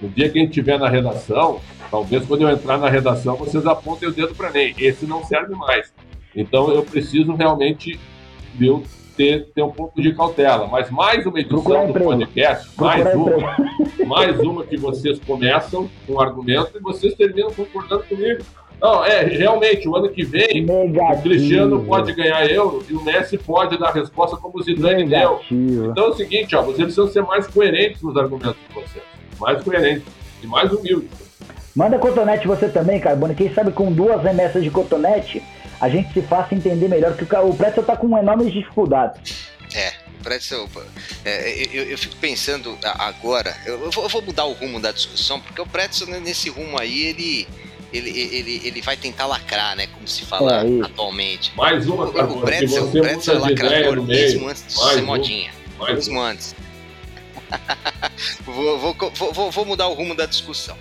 No 0.02 0.10
dia 0.10 0.30
que 0.30 0.38
a 0.38 0.42
gente 0.42 0.50
estiver 0.50 0.78
na 0.78 0.90
redação, 0.90 1.62
talvez 1.90 2.26
quando 2.26 2.42
eu 2.42 2.50
entrar 2.50 2.78
na 2.78 2.90
redação, 2.90 3.36
vocês 3.36 3.66
apontem 3.66 4.10
o 4.10 4.12
dedo 4.12 4.36
para 4.36 4.52
mim. 4.52 4.74
Esse 4.78 5.06
não 5.06 5.24
serve 5.24 5.56
mais. 5.56 5.94
Então 6.36 6.70
eu 6.72 6.84
preciso 6.84 7.34
realmente 7.34 8.00
eu 8.60 8.84
ter, 9.16 9.48
ter 9.54 9.64
um 9.64 9.72
pouco 9.72 10.02
de 10.02 10.14
cautela. 10.14 10.68
Mas 10.68 10.90
mais 10.92 11.26
uma 11.26 11.40
edição 11.40 11.88
do 11.88 11.94
podcast, 11.94 12.70
mais 12.78 13.16
uma, 13.16 13.58
mais 14.06 14.40
uma 14.40 14.66
que 14.66 14.78
vocês 14.78 15.20
começam 15.20 15.90
com 16.06 16.14
um 16.14 16.20
argumento 16.20 16.78
e 16.78 16.80
vocês 16.82 17.14
terminam 17.16 17.52
concordando 17.52 18.04
comigo. 18.04 18.44
Não, 18.82 19.06
é, 19.06 19.24
realmente, 19.24 19.88
o 19.88 19.96
ano 19.96 20.10
que 20.10 20.24
vem, 20.24 20.66
Negativo. 20.66 21.20
o 21.20 21.22
Cristiano 21.22 21.84
pode 21.86 22.12
ganhar 22.14 22.46
euro 22.52 22.84
e 22.90 22.94
o 22.94 23.02
Messi 23.02 23.38
pode 23.38 23.78
dar 23.78 23.88
a 23.88 23.94
resposta 23.94 24.36
como 24.36 24.60
o 24.60 24.62
Zidane 24.62 25.06
deu. 25.06 25.40
Então 25.50 26.08
é 26.08 26.10
o 26.10 26.14
seguinte, 26.14 26.56
ó, 26.56 26.62
vocês 26.62 26.84
precisam 26.84 27.08
ser 27.08 27.24
mais 27.24 27.48
coerentes 27.48 28.02
nos 28.02 28.18
argumentos 28.18 28.58
de 28.68 28.74
vocês. 28.74 29.15
Mais 29.40 29.62
coerentes 29.64 30.08
e 30.42 30.48
mais 30.48 30.72
humildes. 30.72 31.10
Manda 31.76 32.00
cotonete 32.00 32.48
você 32.48 32.70
também, 32.70 33.00
Carbone. 33.00 33.36
Quem 33.36 33.54
sabe 33.54 33.72
com 33.72 33.92
duas 33.92 34.24
remessas 34.24 34.64
de 34.64 34.70
cotonete 34.70 35.44
a 35.80 35.90
gente 35.90 36.14
se 36.14 36.22
faça 36.22 36.56
entender 36.56 36.88
melhor, 36.88 37.16
porque 37.16 37.36
o 37.36 37.54
Pretzel 37.54 37.84
tá 37.84 37.98
com 37.98 38.18
enormes 38.18 38.52
dificuldades. 38.52 39.50
É, 39.74 39.92
o 40.20 40.24
Pretzel. 40.24 40.70
É, 41.26 41.68
eu, 41.74 41.84
eu, 41.84 41.98
fico 41.98 42.16
pensando 42.16 42.78
agora, 42.84 43.56
eu 43.66 43.92
vou, 43.92 44.04
eu 44.04 44.10
vou 44.10 44.22
mudar 44.22 44.46
o 44.46 44.54
rumo 44.54 44.80
da 44.80 44.92
discussão, 44.92 45.40
porque 45.40 45.62
o 45.62 45.66
Pretzel 45.66 46.08
nesse 46.22 46.50
rumo 46.50 46.80
aí, 46.80 47.08
ele 47.08 47.48
ele, 47.94 48.10
ele, 48.10 48.62
ele 48.66 48.82
vai 48.82 48.98
tentar 48.98 49.26
lacrar, 49.26 49.76
né? 49.76 49.88
Como 49.88 50.08
se 50.08 50.26
fala 50.26 50.66
é 50.66 50.86
atualmente. 50.86 51.54
Mais 51.56 51.88
uma, 51.88 52.06
o, 52.06 52.38
o 52.38 52.42
Pretzel, 52.42 52.86
o 52.86 52.92
Pretzel 52.92 53.36
é 53.36 53.40
lacrador 53.40 54.02
mesmo 54.04 54.50
antes 54.50 54.66
de 54.68 54.74
ser 54.74 55.02
modinha. 55.02 55.52
Mais 55.78 55.96
mesmo 55.96 56.20
um. 56.20 56.24
antes. 56.24 56.56
vou, 58.46 58.80
vou, 58.80 59.12
vou, 59.34 59.52
vou 59.52 59.66
mudar 59.66 59.88
o 59.88 59.94
rumo 59.94 60.16
da 60.16 60.26
discussão. 60.26 60.78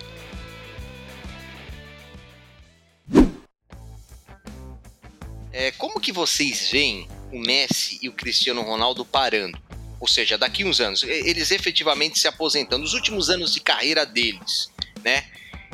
É, 5.51 5.71
como 5.71 5.99
que 5.99 6.11
vocês 6.11 6.69
veem 6.69 7.07
o 7.31 7.39
Messi 7.39 7.97
e 8.01 8.09
o 8.09 8.13
Cristiano 8.13 8.61
Ronaldo 8.61 9.05
parando? 9.05 9.57
Ou 9.99 10.07
seja, 10.07 10.37
daqui 10.37 10.65
uns 10.65 10.81
anos, 10.81 11.03
eles 11.03 11.49
efetivamente 11.49 12.19
se 12.19 12.27
aposentando, 12.27 12.83
os 12.83 12.93
últimos 12.93 13.29
anos 13.29 13.53
de 13.53 13.61
carreira 13.61 14.05
deles, 14.05 14.69
né? 15.03 15.25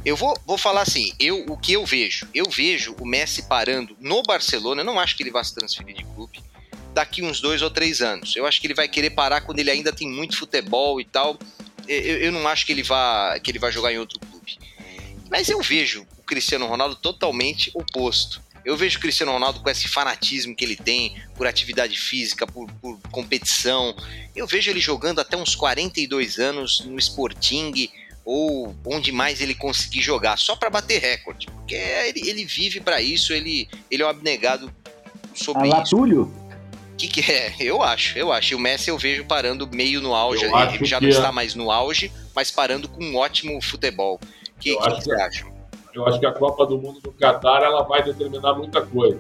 Eu 0.06 0.16
vou, 0.16 0.38
vou 0.46 0.58
falar 0.58 0.82
assim, 0.82 1.14
eu, 1.20 1.46
o 1.48 1.58
que 1.58 1.74
eu 1.74 1.86
vejo? 1.86 2.28
Eu 2.34 2.46
vejo 2.50 2.96
o 3.00 3.06
Messi 3.06 3.44
parando 3.44 3.96
no 4.00 4.22
Barcelona, 4.24 4.82
eu 4.82 4.86
não 4.86 5.00
acho 5.00 5.18
que 5.18 5.24
ele 5.24 5.32
vá 5.32 5.44
se 5.44 5.54
transferir 5.54 5.96
de 5.96 6.04
clube 6.04 6.42
daqui 6.94 7.22
uns 7.22 7.40
dois 7.40 7.62
ou 7.62 7.70
três 7.70 8.02
anos. 8.02 8.36
Eu 8.36 8.46
acho 8.46 8.60
que 8.60 8.68
ele 8.68 8.74
vai 8.74 8.88
querer 8.88 9.12
parar 9.12 9.42
quando 9.42 9.60
ele 9.60 9.72
ainda 9.72 9.92
tem 9.92 10.10
muito 10.10 10.38
futebol 10.38 11.00
e 11.00 11.06
tal. 11.06 11.38
Eu, 11.88 12.18
eu 12.18 12.32
não 12.32 12.48
acho 12.48 12.66
que 12.66 12.72
ele 12.72 12.84
vá 12.84 13.40
que 13.40 13.52
ele 13.52 13.60
vai 13.60 13.72
jogar 13.72 13.92
em 13.92 13.98
outro 13.98 14.20
clube. 14.20 14.58
Mas 15.30 15.50
eu 15.50 15.62
vejo 15.62 16.06
o 16.18 16.24
Cristiano 16.24 16.68
Ronaldo 16.68 16.96
totalmente 16.96 17.72
oposto. 17.74 18.42
Eu 18.64 18.78
vejo 18.78 19.00
o 19.00 19.02
Cristiano 19.02 19.32
Ronaldo 19.32 19.60
com 19.60 19.70
esse 19.70 19.88
fanatismo 19.88 20.56
que 20.56 20.64
ele 20.64 20.76
tem 20.76 21.16
por 21.36 21.48
atividade 21.48 21.98
física, 21.98 22.46
por, 22.46 22.72
por 22.74 23.00
competição. 23.10 23.96
Eu 24.36 24.46
vejo 24.46 24.70
ele 24.70 24.80
jogando 24.80 25.20
até 25.20 25.36
uns 25.36 25.56
42 25.56 26.38
anos 26.38 26.82
no 26.86 27.00
Sporting, 27.00 27.90
ou 28.24 28.76
onde 28.86 29.12
mais 29.12 29.42
ele 29.42 29.56
conseguir 29.56 30.02
jogar, 30.02 30.38
só 30.38 30.56
para 30.56 30.70
bater 30.70 31.02
recorde. 31.02 31.48
Porque 31.48 31.74
ele, 31.74 32.30
ele 32.30 32.46
vive 32.46 32.80
para 32.80 33.02
isso, 33.02 33.34
ele, 33.34 33.68
ele 33.90 34.04
é 34.04 34.06
um 34.06 34.10
abnegado 34.10 34.72
sobre 35.34 35.64
Alá, 35.64 35.82
isso. 35.82 35.96
Túlio? 35.96 36.41
Que, 37.08 37.22
que 37.22 37.32
é? 37.32 37.56
Eu 37.60 37.82
acho, 37.82 38.18
eu 38.18 38.32
acho. 38.32 38.54
E 38.54 38.56
o 38.56 38.60
Messi 38.60 38.90
eu 38.90 38.98
vejo 38.98 39.26
parando 39.26 39.68
meio 39.72 40.02
no 40.02 40.14
auge. 40.14 40.46
Ele, 40.46 40.76
ele 40.76 40.86
já 40.86 41.00
não 41.00 41.08
é. 41.08 41.12
está 41.12 41.32
mais 41.32 41.56
no 41.56 41.72
auge, 41.72 42.12
mas 42.36 42.52
parando 42.52 42.88
com 42.88 43.04
um 43.04 43.16
ótimo 43.16 43.62
futebol. 43.62 44.16
O 44.16 44.60
que, 44.60 44.76
que, 44.76 44.92
que 44.96 45.04
você 45.04 45.14
acha? 45.14 45.46
Eu 45.94 46.08
acho 46.08 46.20
que 46.20 46.26
a 46.26 46.32
Copa 46.32 46.66
do 46.66 46.78
Mundo 46.78 47.02
do 47.02 47.12
Catar 47.12 47.64
ela 47.64 47.84
vai 47.84 48.04
determinar 48.04 48.54
muita 48.54 48.82
coisa. 48.82 49.20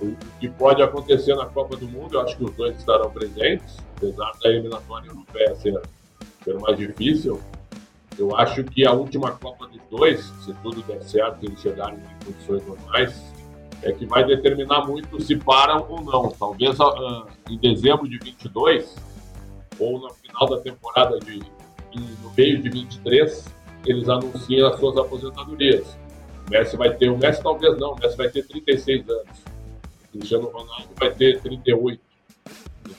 O 0.00 0.16
que 0.38 0.48
pode 0.48 0.82
acontecer 0.82 1.34
na 1.34 1.46
Copa 1.46 1.76
do 1.76 1.88
Mundo, 1.88 2.14
eu 2.14 2.20
acho 2.22 2.36
que 2.36 2.44
os 2.44 2.54
dois 2.54 2.76
estarão 2.76 3.10
presentes, 3.10 3.76
apesar 3.96 4.32
da 4.42 4.48
eliminatória 4.48 5.08
europeia 5.08 5.54
ser, 5.56 5.80
ser 6.44 6.58
mais 6.58 6.76
difícil 6.76 7.40
eu 8.20 8.36
acho 8.36 8.62
que 8.64 8.86
a 8.86 8.92
última 8.92 9.32
Copa 9.32 9.66
dos 9.66 9.80
dois, 9.90 10.20
se 10.44 10.52
tudo 10.62 10.82
der 10.82 11.02
certo 11.02 11.38
e 11.42 11.46
eles 11.46 11.60
chegarem 11.60 11.98
em 11.98 12.24
condições 12.24 12.66
normais, 12.66 13.29
é 13.82 13.92
que 13.92 14.06
vai 14.06 14.24
determinar 14.24 14.86
muito 14.86 15.20
se 15.22 15.36
param 15.36 15.86
ou 15.88 16.02
não. 16.02 16.30
Talvez 16.30 16.78
uh, 16.78 17.26
em 17.48 17.58
dezembro 17.58 18.08
de 18.08 18.18
22 18.18 18.96
ou 19.78 19.98
no 19.98 20.10
final 20.10 20.48
da 20.48 20.58
temporada 20.58 21.18
de 21.18 21.40
no 22.22 22.30
meio 22.36 22.62
de 22.62 22.70
23 22.70 23.52
eles 23.86 24.08
anunciem 24.08 24.62
as 24.64 24.78
suas 24.78 24.96
aposentadorias. 24.96 25.96
O 26.46 26.50
Messi 26.50 26.76
vai 26.76 26.94
ter, 26.94 27.08
o 27.08 27.16
Messi 27.16 27.42
talvez 27.42 27.78
não, 27.78 27.92
o 27.92 27.98
Messi 27.98 28.16
vai 28.16 28.28
ter 28.28 28.46
36 28.46 29.08
anos. 29.08 29.44
O 30.04 30.18
Cristiano 30.18 30.48
Ronaldo 30.48 30.88
vai 30.98 31.10
ter 31.10 31.40
38. 31.40 32.00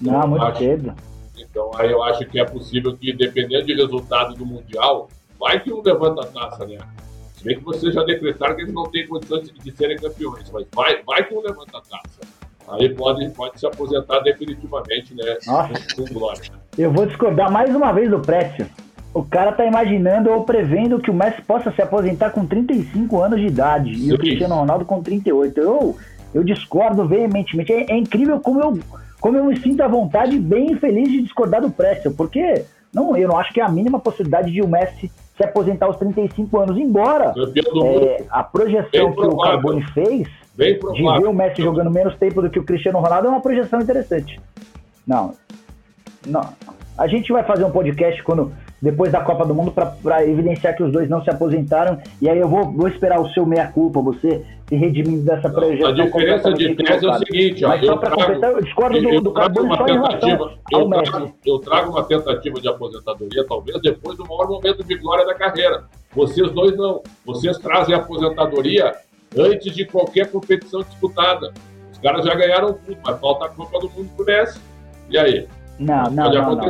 Então, 0.02 0.14
não, 0.14 0.28
muito 0.28 0.44
acho, 0.44 0.60
cedo. 0.60 0.96
Então 1.38 1.72
aí 1.76 1.92
eu 1.92 2.02
acho 2.04 2.26
que 2.26 2.40
é 2.40 2.46
possível 2.46 2.98
que, 2.98 3.14
dependendo 3.14 3.66
de 3.66 3.76
resultado 3.76 4.34
do 4.36 4.46
Mundial, 4.46 5.10
vai 5.40 5.60
que 5.60 5.72
um 5.72 5.82
levanta 5.82 6.22
a 6.22 6.26
taça, 6.26 6.66
né? 6.66 6.78
Se 7.42 7.46
bem 7.46 7.58
que 7.58 7.64
vocês 7.64 7.96
já 7.96 8.04
decretaram 8.04 8.56
que 8.56 8.62
eles 8.62 8.74
não 8.74 8.84
têm 8.84 9.08
condições 9.08 9.50
de, 9.50 9.54
de 9.58 9.76
serem 9.76 9.98
campeões, 9.98 10.48
mas 10.54 10.64
vai, 10.76 11.02
vai 11.02 11.24
que 11.28 11.34
um 11.34 11.42
levanta 11.42 11.80
a 11.80 11.82
taça. 11.82 12.22
Aí 12.70 12.88
pode, 12.90 13.28
pode 13.32 13.60
se 13.60 13.66
aposentar 13.66 14.20
definitivamente, 14.20 15.16
né? 15.16 15.38
Nossa. 15.48 15.74
Com 15.96 16.14
glória. 16.14 16.44
Eu 16.78 16.92
vou 16.92 17.08
discordar 17.08 17.52
mais 17.52 17.76
uma 17.76 17.92
vez 17.92 18.12
do 18.12 18.20
Précio. 18.20 18.70
O 19.12 19.24
cara 19.24 19.52
tá 19.54 19.66
imaginando 19.66 20.30
ou 20.30 20.44
prevendo 20.44 21.00
que 21.00 21.10
o 21.10 21.14
Messi 21.16 21.42
possa 21.42 21.72
se 21.72 21.82
aposentar 21.82 22.30
com 22.30 22.46
35 22.46 23.20
anos 23.20 23.40
de 23.40 23.48
idade 23.48 23.90
e 23.90 24.14
o 24.14 24.18
Sim. 24.18 24.18
Cristiano 24.18 24.54
Ronaldo 24.54 24.86
com 24.86 25.02
38. 25.02 25.60
Eu, 25.60 25.98
eu 26.36 26.44
discordo 26.44 27.08
veementemente. 27.08 27.74
É, 27.74 27.92
é 27.92 27.98
incrível 27.98 28.40
como 28.40 28.62
eu, 28.62 28.80
como 29.20 29.36
eu 29.36 29.46
me 29.46 29.60
sinto 29.60 29.82
à 29.82 29.88
vontade 29.88 30.38
bem 30.38 30.76
feliz 30.76 31.10
de 31.10 31.24
discordar 31.24 31.60
do 31.60 31.72
Précio, 31.72 32.14
porque 32.14 32.66
não, 32.94 33.18
eu 33.18 33.28
não 33.28 33.40
acho 33.40 33.52
que 33.52 33.60
é 33.60 33.64
a 33.64 33.70
mínima 33.70 34.00
possibilidade 34.00 34.52
de 34.52 34.62
o 34.62 34.68
Messi 34.68 35.12
se 35.38 35.44
aposentar 35.44 35.86
aos 35.86 35.98
35 35.98 36.60
anos, 36.60 36.78
embora 36.78 37.34
é, 37.84 38.24
a 38.30 38.44
projeção 38.44 39.14
que 39.14 39.26
o. 39.26 39.38
Carboni 39.38 39.82
fez 39.94 40.28
de 40.56 40.80
ver 40.80 41.28
o 41.28 41.34
Messi 41.34 41.62
jogando 41.62 41.90
menos 41.90 42.16
tempo 42.18 42.42
do 42.42 42.50
que 42.50 42.60
o 42.60 42.64
Cristiano 42.64 43.00
Ronaldo 43.00 43.28
é 43.28 43.30
uma 43.30 43.42
projeção 43.42 43.80
interessante. 43.82 44.40
Não. 45.08 45.34
Não. 46.28 46.54
A 46.98 47.08
gente 47.08 47.32
vai 47.32 47.44
fazer 47.44 47.64
um 47.64 47.72
podcast 47.72 48.22
quando 48.24 48.52
depois 48.82 49.12
da 49.12 49.22
Copa 49.22 49.46
do 49.46 49.54
Mundo 49.54 49.72
para 49.72 50.26
evidenciar 50.26 50.76
que 50.76 50.82
os 50.84 50.92
dois 50.92 51.08
não 51.10 51.24
se 51.24 51.30
aposentaram 51.30 52.00
e 52.22 52.28
aí 52.28 52.40
eu 52.40 52.48
vou, 52.48 52.72
vou 52.72 52.88
esperar 52.88 53.20
o 53.20 53.30
seu 53.30 53.46
meia 53.46 53.68
culpa, 53.68 54.02
você 54.02 54.44
se 54.68 54.76
redimindo 54.76 55.24
dessa 55.24 55.50
projeção. 55.50 55.90
A 55.90 55.92
diferença 55.92 56.54
de 56.54 56.76
tese 56.76 57.06
é 57.06 57.10
o 57.10 57.14
seguinte, 57.20 57.66
ó, 57.66 57.68
Mas 57.70 57.86
só 57.86 57.92
eu 57.92 57.98
para 57.98 58.10
trago- 58.10 58.22
completar, 58.24 58.52
eu 58.52 58.62
discordo 58.64 59.02
do, 59.02 59.10
eu 59.10 59.22
do 59.22 59.32
Carboni 59.32 59.68
uma 59.68 59.78
só 59.78 59.86
em 59.88 59.94
relação 59.94 60.30
eu 60.72 60.90
trago, 60.90 61.34
eu 61.46 61.60
trago 61.60 61.92
uma 61.92 62.04
tentativa 62.04 62.60
de 62.62 62.68
aposentadoria, 62.70 63.46
talvez 63.48 63.82
depois 63.82 64.18
do 64.18 64.24
maior 64.28 64.48
momento 64.48 64.84
de 64.84 64.96
glória 64.98 65.26
da 65.26 65.36
carreira. 65.36 65.84
Vocês 66.16 66.50
dois 66.52 66.76
não. 66.76 67.02
Vocês 67.26 67.58
trazem 67.60 67.94
a 67.94 67.98
aposentadoria 68.00 68.94
antes 69.38 69.74
de 69.74 69.86
qualquer 69.86 70.30
competição 70.32 70.82
disputada. 70.82 71.54
Os 71.92 71.98
caras 72.00 72.26
já 72.26 72.34
ganharam 72.34 72.74
tudo, 72.74 72.98
mas 73.06 73.20
falta 73.20 73.46
a 73.46 73.50
Copa 73.50 73.80
do 73.80 73.90
Mundo 73.92 74.10
pro 74.16 74.26
Messi. 74.26 74.60
E 75.10 75.18
aí? 75.18 75.48
Não, 75.80 76.04
não, 76.12 76.24
Pode 76.24 76.38
não, 76.38 76.56
não. 76.56 76.62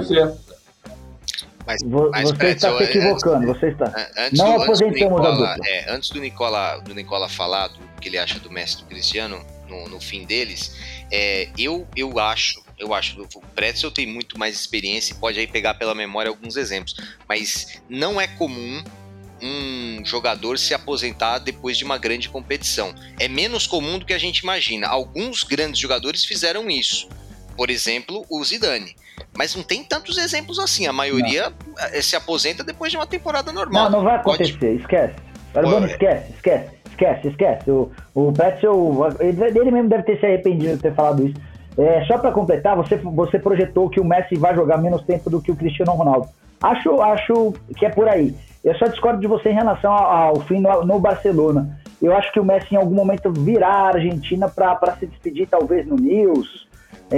Mas, 1.84 1.84
mas 2.12 2.30
Você 2.32 2.48
está 2.48 2.78
se 2.78 2.84
equivocando, 2.84 3.48
você 3.48 3.70
está. 3.70 3.86
An- 3.86 4.08
Antes 4.26 4.40
Não 4.40 4.46
do, 4.46 4.52
antes 4.64 4.80
do 4.80 4.86
aposentemos 4.86 5.20
a 5.20 5.32
Nicola, 5.32 5.56
dupla. 5.56 5.68
é, 5.70 5.92
antes 5.94 6.10
do 6.10 6.20
Nicola, 6.20 6.78
do 6.80 6.94
Nicola 6.96 7.30
falar 7.30 7.68
do 7.70 7.80
que 8.02 8.10
ele 8.10 8.18
acha 8.18 8.40
do 8.40 8.52
Messi 8.52 8.76
e 8.76 8.78
do 8.80 8.86
Cristiano 8.86 9.46
no, 9.70 9.88
no 9.90 10.00
fim 10.00 10.26
deles, 10.26 10.76
é, 11.12 11.48
eu, 11.58 11.88
eu 11.96 12.20
acho, 12.20 12.62
eu 12.78 12.94
acho, 12.94 13.22
o 13.36 13.42
Pretzel 13.56 13.92
tem 13.92 14.06
muito 14.06 14.38
mais 14.38 14.56
experiência 14.56 15.14
e 15.14 15.16
pode 15.18 15.40
aí 15.40 15.48
pegar 15.48 15.76
pela 15.76 15.94
memória 15.96 16.30
alguns 16.30 16.56
exemplos, 16.58 16.96
mas 17.30 17.80
não 17.90 18.20
é 18.20 18.28
comum 18.28 18.84
um 19.44 20.02
jogador 20.06 20.60
se 20.60 20.74
aposentar 20.74 21.40
depois 21.40 21.76
de 21.78 21.84
uma 21.84 21.98
grande 21.98 22.30
competição. 22.30 22.94
É 23.20 23.28
menos 23.28 23.66
comum 23.66 23.98
do 23.98 24.06
que 24.06 24.14
a 24.14 24.18
gente 24.20 24.40
imagina. 24.40 24.88
Alguns 24.88 25.44
grandes 25.44 25.80
jogadores 25.80 26.24
fizeram 26.24 26.70
isso. 26.70 27.10
Por 27.56 27.70
exemplo, 27.70 28.26
o 28.30 28.44
Zidane. 28.44 28.96
Mas 29.38 29.56
não 29.56 29.64
tem 29.64 29.84
tantos 29.84 30.18
exemplos 30.18 30.60
assim. 30.60 30.88
A 30.88 30.94
maioria 30.94 31.52
eh, 31.94 32.02
se 32.02 32.16
aposenta 32.16 32.64
depois 32.64 32.92
de 32.92 32.98
uma 32.98 33.08
temporada 33.08 33.52
normal. 33.52 33.86
Não, 33.86 34.00
não 34.00 34.04
vai 34.04 34.22
Pode- 34.22 34.44
acontecer, 34.44 34.74
esquece. 34.76 35.14
Carboni, 35.54 35.76
Pô, 35.76 35.84
é. 35.86 35.92
esquece, 35.92 36.32
esquece, 36.34 36.70
esquece, 36.90 37.28
esquece. 37.28 37.72
O, 37.72 37.92
o 38.16 38.32
Pretzel, 38.32 39.08
ele, 39.20 39.44
ele 39.60 39.72
mesmo 39.72 39.90
deve 39.90 40.04
ter 40.04 40.20
se 40.20 40.26
arrependido 40.26 40.76
de 40.76 40.82
ter 40.82 40.94
falado 40.96 41.28
isso. 41.28 41.36
É, 41.78 42.04
só 42.06 42.18
para 42.18 42.32
completar, 42.32 42.76
você, 42.76 42.98
você 42.98 43.40
projetou 43.40 43.90
que 43.90 44.00
o 44.00 44.04
Messi 44.06 44.36
vai 44.36 44.54
jogar 44.56 44.78
menos 44.78 45.04
tempo 45.04 45.30
do 45.30 45.42
que 45.42 45.52
o 45.52 45.56
Cristiano 45.56 45.92
Ronaldo. 45.94 46.28
Acho, 46.62 47.02
acho 47.02 47.54
que 47.78 47.86
é 47.86 47.90
por 47.90 48.08
aí. 48.08 48.36
Eu 48.64 48.76
só 48.76 48.86
discordo 48.88 49.20
de 49.20 49.28
você 49.28 49.50
em 49.50 49.56
relação 49.56 49.92
ao, 49.92 50.28
ao 50.30 50.42
fim 50.42 50.60
no, 50.60 50.86
no 50.86 51.00
Barcelona. 51.00 51.80
Eu 52.02 52.16
acho 52.16 52.32
que 52.32 52.40
o 52.40 52.46
Messi 52.46 52.68
em 52.74 52.78
algum 52.78 52.94
momento 52.96 53.32
virá 53.32 53.68
a 53.70 53.88
Argentina 53.90 54.48
para 54.50 54.96
se 55.00 55.06
despedir, 55.08 55.48
talvez 55.48 55.86
no 55.88 55.96
News. 55.96 56.68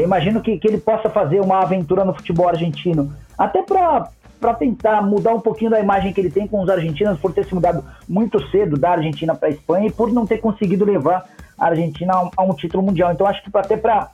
Imagino 0.02 0.42
que, 0.42 0.58
que 0.58 0.68
ele 0.68 0.78
possa 0.78 1.10
fazer 1.10 1.40
uma 1.40 1.62
aventura 1.62 2.04
no 2.04 2.14
futebol 2.14 2.48
argentino. 2.48 3.14
Até 3.38 3.62
para 3.62 4.10
para 4.44 4.54
tentar 4.56 5.02
mudar 5.02 5.34
um 5.34 5.40
pouquinho 5.40 5.72
da 5.72 5.80
imagem 5.80 6.12
que 6.12 6.20
ele 6.20 6.30
tem 6.30 6.46
com 6.46 6.62
os 6.62 6.70
argentinos 6.70 7.18
por 7.18 7.32
ter 7.32 7.46
se 7.46 7.56
mudado 7.56 7.82
muito 8.10 8.46
cedo 8.50 8.78
da 8.78 8.90
Argentina 8.90 9.34
para 9.34 9.48
a 9.48 9.52
Espanha 9.52 9.88
e 9.88 9.92
por 9.92 10.12
não 10.12 10.28
ter 10.28 10.40
conseguido 10.40 10.84
levar 10.84 11.26
a 11.58 11.68
Argentina 11.68 12.14
a 12.14 12.24
um, 12.24 12.30
a 12.36 12.44
um 12.44 12.54
título 12.54 12.84
mundial. 12.84 13.14
Então 13.14 13.26
acho 13.26 13.42
que 13.42 13.50
até 13.58 13.78
para 13.78 14.12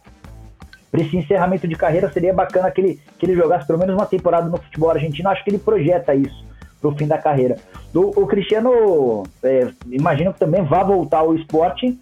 esse 0.94 1.18
encerramento 1.18 1.68
de 1.68 1.74
carreira 1.74 2.12
seria 2.12 2.32
bacana 2.32 2.70
que 2.70 2.80
ele, 2.80 3.02
que 3.18 3.26
ele 3.26 3.36
jogasse 3.36 3.66
pelo 3.66 3.80
menos 3.80 3.96
uma 3.96 4.06
temporada 4.06 4.48
no 4.48 4.58
futebol 4.58 4.92
argentino. 4.92 5.30
Acho 5.30 5.44
que 5.44 5.50
ele 5.50 5.58
projeta 5.58 6.14
isso 6.14 6.46
para 6.80 6.90
o 6.92 6.96
fim 6.96 7.08
da 7.08 7.18
carreira. 7.18 7.58
O, 7.92 8.22
o 8.22 8.28
Cristiano, 8.28 9.24
é, 9.42 9.68
imagino 9.90 10.32
que 10.32 10.40
também 10.40 10.64
vá 10.64 10.84
voltar 10.84 11.20
ao 11.20 11.34
esporte, 11.34 11.98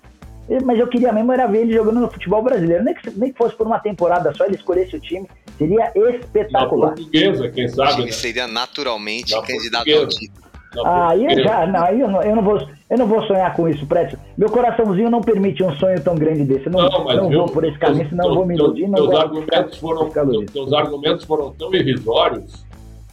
mas 0.63 0.79
eu 0.79 0.87
queria 0.87 1.11
mesmo 1.11 1.31
era 1.31 1.45
ver 1.47 1.61
ele 1.61 1.73
jogando 1.73 1.99
no 1.99 2.09
futebol 2.09 2.41
brasileiro. 2.41 2.83
Nem 2.83 2.93
que, 2.93 3.09
nem 3.11 3.31
que 3.31 3.37
fosse 3.37 3.55
por 3.55 3.67
uma 3.67 3.79
temporada 3.79 4.33
só, 4.33 4.45
ele 4.45 4.55
escolhesse 4.55 4.95
o 4.95 4.99
time, 4.99 5.27
seria 5.57 5.91
Na 5.95 6.09
espetacular. 6.11 6.93
portuguesa, 6.93 7.49
quem 7.49 7.65
O 7.65 7.69
sabe, 7.69 7.91
time 7.93 8.05
né? 8.05 8.11
seria 8.11 8.47
naturalmente 8.47 9.33
Na 9.35 9.41
candidato 9.41 9.91
ao 9.93 10.07
título. 10.07 10.47
Na 10.75 11.07
Ah, 11.09 11.17
eu 11.17 11.43
já, 11.43 11.65
não, 11.65 11.87
eu 11.89 12.07
não, 12.07 12.21
eu 12.23 12.35
não 12.35 12.43
vou, 12.43 12.67
eu 12.89 12.97
não 12.97 13.07
vou 13.07 13.23
sonhar 13.23 13.53
com 13.55 13.67
isso, 13.69 13.85
Prédio. 13.87 14.19
Meu 14.37 14.49
coraçãozinho 14.49 15.09
não 15.09 15.21
permite 15.21 15.63
um 15.63 15.73
sonho 15.77 15.99
tão 16.03 16.15
grande 16.15 16.43
desse. 16.43 16.67
Eu 16.67 16.71
não, 16.73 16.89
Não, 16.89 17.03
mas 17.03 17.17
não 17.17 17.29
viu, 17.29 17.39
vou 17.39 17.49
por 17.49 17.63
esse 17.63 17.77
caminho, 17.79 17.99
teus- 17.99 18.09
senão 18.09 18.27
eu 18.29 18.35
vou 18.35 18.45
me 18.45 18.55
teus- 18.55 18.77
iludir. 18.77 18.93
Teus 18.93 19.07
vou 19.09 19.17
argumentos 19.17 19.77
foram 19.79 20.09
teus 20.53 20.73
argumentos 20.73 21.25
foram 21.25 21.51
tão 21.53 21.73
irrisórios 21.73 22.65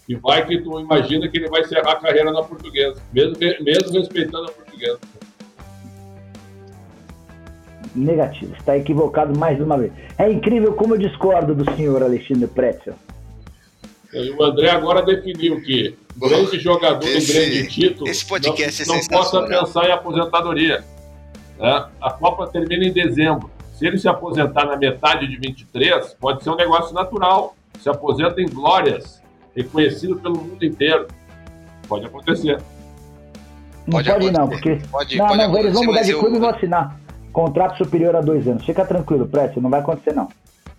que 0.06 0.14
vai 0.16 0.44
que 0.46 0.58
tu 0.60 0.78
imagina 0.80 1.26
que 1.28 1.38
ele 1.38 1.48
vai 1.48 1.62
encerrar 1.62 1.92
a 1.92 1.96
carreira 1.96 2.30
na 2.30 2.42
portuguesa, 2.42 3.00
mesmo, 3.12 3.36
mesmo 3.60 3.92
respeitando 3.98 4.48
a 4.48 4.52
portuguesa. 4.52 4.98
Negativo, 7.94 8.54
está 8.56 8.76
equivocado 8.76 9.38
mais 9.38 9.60
uma 9.60 9.78
vez. 9.78 9.92
É 10.18 10.30
incrível 10.30 10.72
como 10.72 10.94
eu 10.94 10.98
discordo 10.98 11.54
do 11.54 11.64
senhor 11.76 12.02
Alexandre 12.02 12.46
Pretzel. 12.48 12.94
E 14.12 14.30
o 14.30 14.42
André 14.42 14.70
agora 14.70 15.02
definiu 15.02 15.60
que 15.62 15.96
grande 16.16 16.58
jogador 16.58 17.06
Esse- 17.06 17.30
e 17.30 17.34
grande 17.34 17.68
título 17.68 18.08
esse 18.08 18.24
podcast 18.26 18.86
não, 18.86 18.94
é 18.94 18.98
não 19.00 19.06
possa 19.08 19.42
pensar 19.42 19.88
em 19.88 19.92
aposentadoria. 19.92 20.84
né? 21.58 21.86
A 22.00 22.10
Copa 22.10 22.46
termina 22.48 22.84
em 22.84 22.92
dezembro. 22.92 23.48
Se 23.74 23.86
ele 23.86 23.98
se 23.98 24.08
aposentar 24.08 24.64
na 24.66 24.76
metade 24.76 25.26
de 25.28 25.36
23, 25.36 26.14
pode 26.20 26.42
ser 26.44 26.50
um 26.50 26.56
negócio 26.56 26.92
natural. 26.94 27.56
Se 27.80 27.88
aposenta 27.88 28.40
em 28.40 28.46
glórias, 28.48 29.20
reconhecido 29.54 30.16
pelo 30.16 30.36
mundo 30.36 30.64
inteiro. 30.64 31.06
Pode 31.88 32.06
acontecer. 32.06 32.58
Não 33.86 33.92
Pode 33.92 34.08
pode, 34.10 34.30
não, 34.30 34.44
acontecer. 34.44 34.62
porque. 34.76 34.88
Pode- 34.88 35.16
não, 35.18 35.26
pode 35.26 35.38
não, 35.38 35.58
eles 35.58 35.72
vão 35.74 35.84
mudar 35.84 36.02
de 36.02 36.10
eu- 36.12 36.18
clube 36.20 36.36
e 36.36 36.40
vão 36.40 36.48
assinar. 36.50 37.00
Contrato 37.34 37.76
superior 37.76 38.16
a 38.16 38.20
dois 38.22 38.46
anos. 38.48 38.64
Fica 38.64 38.84
tranquilo, 38.86 39.26
Pretzel, 39.28 39.60
não 39.60 39.68
vai 39.68 39.80
acontecer, 39.80 40.14
não. 40.14 40.28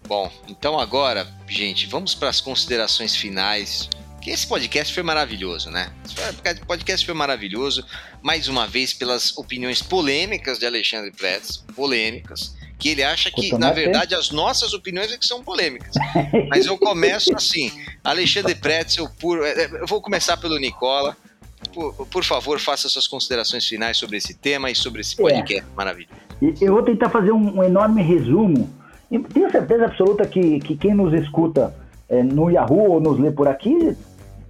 Bom, 0.07 0.31
então 0.47 0.79
agora, 0.79 1.27
gente, 1.47 1.85
vamos 1.87 2.15
para 2.15 2.29
as 2.29 2.39
considerações 2.41 3.15
finais. 3.15 3.89
Que 4.21 4.31
esse 4.31 4.47
podcast 4.47 4.91
foi 4.91 5.03
maravilhoso, 5.03 5.69
né? 5.69 5.91
Esse 6.03 6.61
podcast 6.65 7.05
foi 7.05 7.13
maravilhoso, 7.13 7.85
mais 8.23 8.47
uma 8.47 8.65
vez 8.65 8.91
pelas 8.91 9.37
opiniões 9.37 9.83
polêmicas 9.83 10.57
de 10.57 10.65
Alexandre 10.65 11.11
Pretz, 11.11 11.57
polêmicas, 11.75 12.55
que 12.79 12.89
ele 12.89 13.03
acha 13.03 13.29
que, 13.29 13.55
na 13.55 13.71
tem- 13.71 13.83
verdade, 13.83 14.15
as 14.15 14.31
nossas 14.31 14.73
opiniões 14.73 15.11
é 15.11 15.17
que 15.17 15.25
são 15.27 15.43
polêmicas. 15.43 15.93
Mas 16.49 16.65
eu 16.65 16.75
começo 16.75 17.35
assim, 17.35 17.71
Alexandre 18.03 18.55
Pretzel, 18.55 19.07
por, 19.19 19.45
eh, 19.45 19.69
eu 19.81 19.85
vou 19.85 20.01
começar 20.01 20.37
pelo 20.37 20.57
Nicola. 20.57 21.15
Por, 21.71 21.93
por 22.07 22.23
favor, 22.23 22.59
faça 22.59 22.89
suas 22.89 23.07
considerações 23.07 23.65
finais 23.67 23.95
sobre 23.97 24.17
esse 24.17 24.33
tema 24.33 24.71
e 24.71 24.75
sobre 24.75 25.01
esse 25.01 25.15
podcast 25.15 25.65
maravilhoso. 25.75 26.24
Eu 26.61 26.73
vou 26.73 26.83
tentar 26.83 27.09
fazer 27.09 27.31
um, 27.31 27.59
um 27.59 27.63
enorme 27.63 28.01
resumo. 28.01 28.69
E 29.09 29.19
tenho 29.19 29.49
certeza 29.51 29.85
absoluta 29.85 30.25
que, 30.25 30.59
que 30.59 30.75
quem 30.75 30.93
nos 30.93 31.13
escuta 31.13 31.73
é, 32.09 32.21
no 32.21 32.49
Yahoo 32.49 32.91
ou 32.91 32.99
nos 32.99 33.19
lê 33.19 33.31
por 33.31 33.47
aqui 33.47 33.95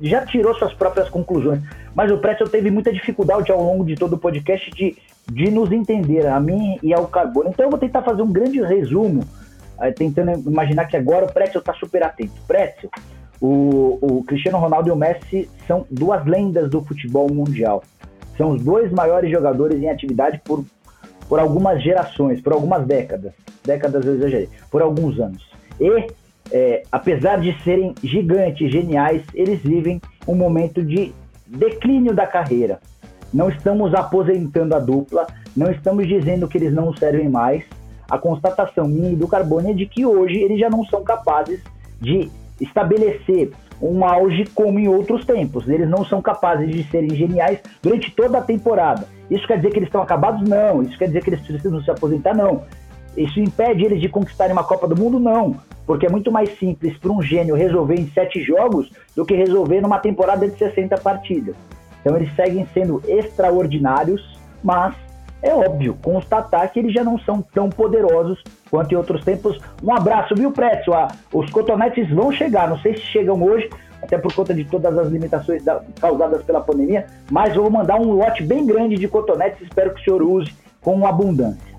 já 0.02 0.26
tirou 0.26 0.54
suas 0.56 0.74
próprias 0.74 1.10
conclusões. 1.10 1.62
Mas 1.94 2.12
o 2.12 2.18
Pretzel 2.18 2.50
teve 2.50 2.70
muita 2.70 2.92
dificuldade 2.92 3.52
ao 3.52 3.64
longo 3.64 3.86
de 3.86 3.96
todo 3.96 4.14
o 4.14 4.18
podcast 4.18 4.70
de, 4.72 4.98
de 5.32 5.50
nos 5.50 5.72
entender, 5.72 6.28
a 6.28 6.40
mim 6.40 6.78
e 6.84 6.94
ao 6.94 7.08
Carbono. 7.08 7.50
Então 7.50 7.66
eu 7.66 7.70
vou 7.70 7.80
tentar 7.80 8.02
fazer 8.02 8.22
um 8.22 8.32
grande 8.32 8.62
resumo, 8.62 9.24
eh, 9.80 9.92
tentando 9.92 10.50
imaginar 10.50 10.86
que 10.86 10.98
agora 10.98 11.26
o 11.26 11.32
Pretzel 11.32 11.60
está 11.60 11.74
super 11.74 12.04
atento. 12.04 12.34
Pretzel, 12.48 12.90
o, 13.40 13.98
o 14.02 14.24
Cristiano 14.26 14.58
Ronaldo 14.58 14.90
e 14.90 14.92
o 14.92 14.96
Messi 14.96 15.50
são 15.68 15.86
duas 15.90 16.26
lendas 16.26 16.70
do 16.70 16.82
futebol 16.82 17.30
mundial. 17.30 17.84
São 18.38 18.52
os 18.52 18.62
dois 18.62 18.92
maiores 18.92 19.32
jogadores 19.32 19.82
em 19.82 19.90
atividade 19.90 20.42
por 20.44 20.66
por 21.28 21.40
algumas 21.40 21.82
gerações, 21.84 22.42
por 22.42 22.54
algumas 22.54 22.86
décadas. 22.86 23.34
Décadas 23.64 24.06
eu 24.06 24.16
exagerei, 24.16 24.50
por 24.70 24.82
alguns 24.82 25.20
anos. 25.20 25.46
E, 25.80 26.08
é, 26.52 26.84
apesar 26.92 27.40
de 27.40 27.56
serem 27.64 27.96
gigantes, 28.04 28.72
geniais, 28.72 29.24
eles 29.34 29.60
vivem 29.62 30.02
um 30.28 30.36
momento 30.36 30.84
de 30.84 31.14
declínio 31.48 32.14
da 32.14 32.28
carreira. 32.28 32.80
Não 33.34 33.50
estamos 33.50 33.94
aposentando 33.94 34.76
a 34.76 34.80
dupla, 34.80 35.28
não 35.56 35.72
estamos 35.72 36.08
dizendo 36.08 36.48
que 36.48 36.58
eles 36.58 36.74
não 36.74 36.96
servem 36.96 37.30
mais. 37.30 37.64
A 38.10 38.18
constatação 38.18 38.88
minha 38.88 39.12
e 39.12 39.16
do 39.16 39.28
Carbone 39.28 39.72
é 39.72 39.74
de 39.74 39.86
que 39.88 40.06
hoje 40.06 40.38
eles 40.38 40.60
já 40.60 40.70
não 40.70 40.86
são 40.86 41.04
capazes 41.04 41.60
de 42.00 42.30
estabelecer 42.62 43.52
um 43.82 44.06
auge 44.06 44.46
como 44.54 44.80
em 44.80 44.88
outros 44.88 45.26
tempos. 45.26 45.68
Eles 45.68 45.90
não 45.90 46.06
são 46.06 46.22
capazes 46.22 46.70
de 46.70 46.84
serem 46.86 47.10
geniais 47.10 47.60
durante 47.82 48.12
toda 48.12 48.38
a 48.38 48.42
temporada. 48.42 49.08
Isso 49.30 49.46
quer 49.48 49.58
dizer 49.58 49.72
que 49.72 49.80
eles 49.80 49.88
estão 49.88 50.02
acabados? 50.02 50.48
Não. 50.48 50.82
Isso 50.82 50.98
quer 50.98 51.08
dizer 51.08 51.24
que 51.24 51.30
eles 51.30 51.42
precisam 51.42 51.82
se 51.82 51.92
aposentar? 51.92 52.36
Não. 52.36 52.64
Isso 53.18 53.40
impede 53.40 53.86
eles 53.86 54.02
de 54.02 54.10
conquistarem 54.10 54.54
uma 54.54 54.64
Copa 54.64 54.88
do 54.88 54.96
Mundo? 54.96 55.20
Não. 55.20 55.56
Porque 55.86 56.06
é 56.06 56.10
muito 56.10 56.32
mais 56.32 56.58
simples 56.58 56.98
para 56.98 57.12
um 57.12 57.22
gênio 57.22 57.56
resolver 57.56 57.96
em 57.96 58.10
sete 58.10 58.42
jogos 58.42 58.92
do 59.16 59.26
que 59.26 59.36
resolver 59.36 59.82
numa 59.82 60.00
temporada 60.00 60.48
de 60.48 60.58
60 60.58 60.98
partidas. 60.98 61.56
Então 62.02 62.16
eles 62.16 62.34
seguem 62.36 62.68
sendo 62.74 63.02
extraordinários, 63.08 64.38
mas 64.64 64.96
é 65.46 65.54
óbvio 65.54 65.96
constatar 66.02 66.72
que 66.72 66.80
eles 66.80 66.92
já 66.92 67.04
não 67.04 67.20
são 67.20 67.40
tão 67.54 67.70
poderosos 67.70 68.44
quanto 68.70 68.92
em 68.92 68.96
outros 68.96 69.24
tempos. 69.24 69.60
Um 69.84 69.94
abraço, 69.94 70.34
viu, 70.34 70.52
Pretzel? 70.52 70.94
Ah, 70.96 71.08
os 71.32 71.50
cotonetes 71.52 72.10
vão 72.10 72.32
chegar, 72.32 72.68
não 72.68 72.80
sei 72.80 72.96
se 72.96 73.02
chegam 73.02 73.42
hoje, 73.44 73.70
até 74.02 74.18
por 74.18 74.34
conta 74.34 74.56
de 74.56 74.66
todas 74.66 74.98
as 74.98 75.08
limitações 75.08 75.64
da, 75.64 75.82
causadas 76.02 76.44
pela 76.44 76.62
pandemia, 76.62 77.06
mas 77.30 77.56
vou 77.56 77.70
mandar 77.70 77.96
um 78.02 78.14
lote 78.14 78.44
bem 78.44 78.66
grande 78.66 78.96
de 78.96 79.08
cotonetes, 79.08 79.62
espero 79.62 79.94
que 79.94 80.02
o 80.02 80.04
senhor 80.04 80.24
use 80.24 80.52
com 80.82 81.06
abundância. 81.06 81.76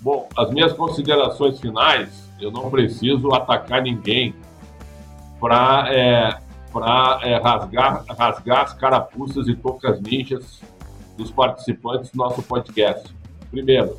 Bom, 0.00 0.26
as 0.36 0.50
minhas 0.50 0.72
considerações 0.72 1.60
finais, 1.60 2.30
eu 2.40 2.50
não 2.50 2.70
preciso 2.70 3.34
atacar 3.34 3.82
ninguém 3.82 4.34
para 5.38 5.86
é, 5.88 6.38
é, 7.22 7.36
rasgar, 7.36 8.04
rasgar 8.08 8.62
as 8.62 8.72
carapuças 8.72 9.46
e 9.46 9.54
tocas 9.54 10.00
ninjas 10.00 10.62
dos 11.16 11.30
participantes 11.30 12.10
do 12.10 12.18
nosso 12.18 12.42
podcast. 12.42 13.14
Primeiro. 13.50 13.96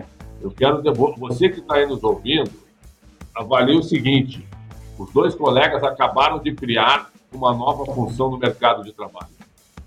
É, 0.00 0.04
eu 0.42 0.50
quero 0.50 0.82
você 1.18 1.48
que 1.48 1.60
está 1.60 1.76
aí 1.76 1.86
nos 1.86 2.02
ouvindo, 2.02 2.50
avalie 3.34 3.76
o 3.76 3.82
seguinte: 3.82 4.46
os 4.98 5.12
dois 5.12 5.34
colegas 5.34 5.82
acabaram 5.82 6.38
de 6.38 6.54
criar 6.54 7.10
uma 7.32 7.54
nova 7.54 7.84
função 7.92 8.30
no 8.30 8.38
mercado 8.38 8.82
de 8.84 8.92
trabalho 8.92 9.32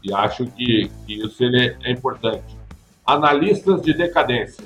e 0.04 0.14
acho 0.14 0.46
que, 0.48 0.92
que 1.06 1.14
isso 1.26 1.44
é 1.44 1.92
importante. 1.92 2.58
Analistas 3.06 3.82
de 3.82 3.94
decadência 3.94 4.64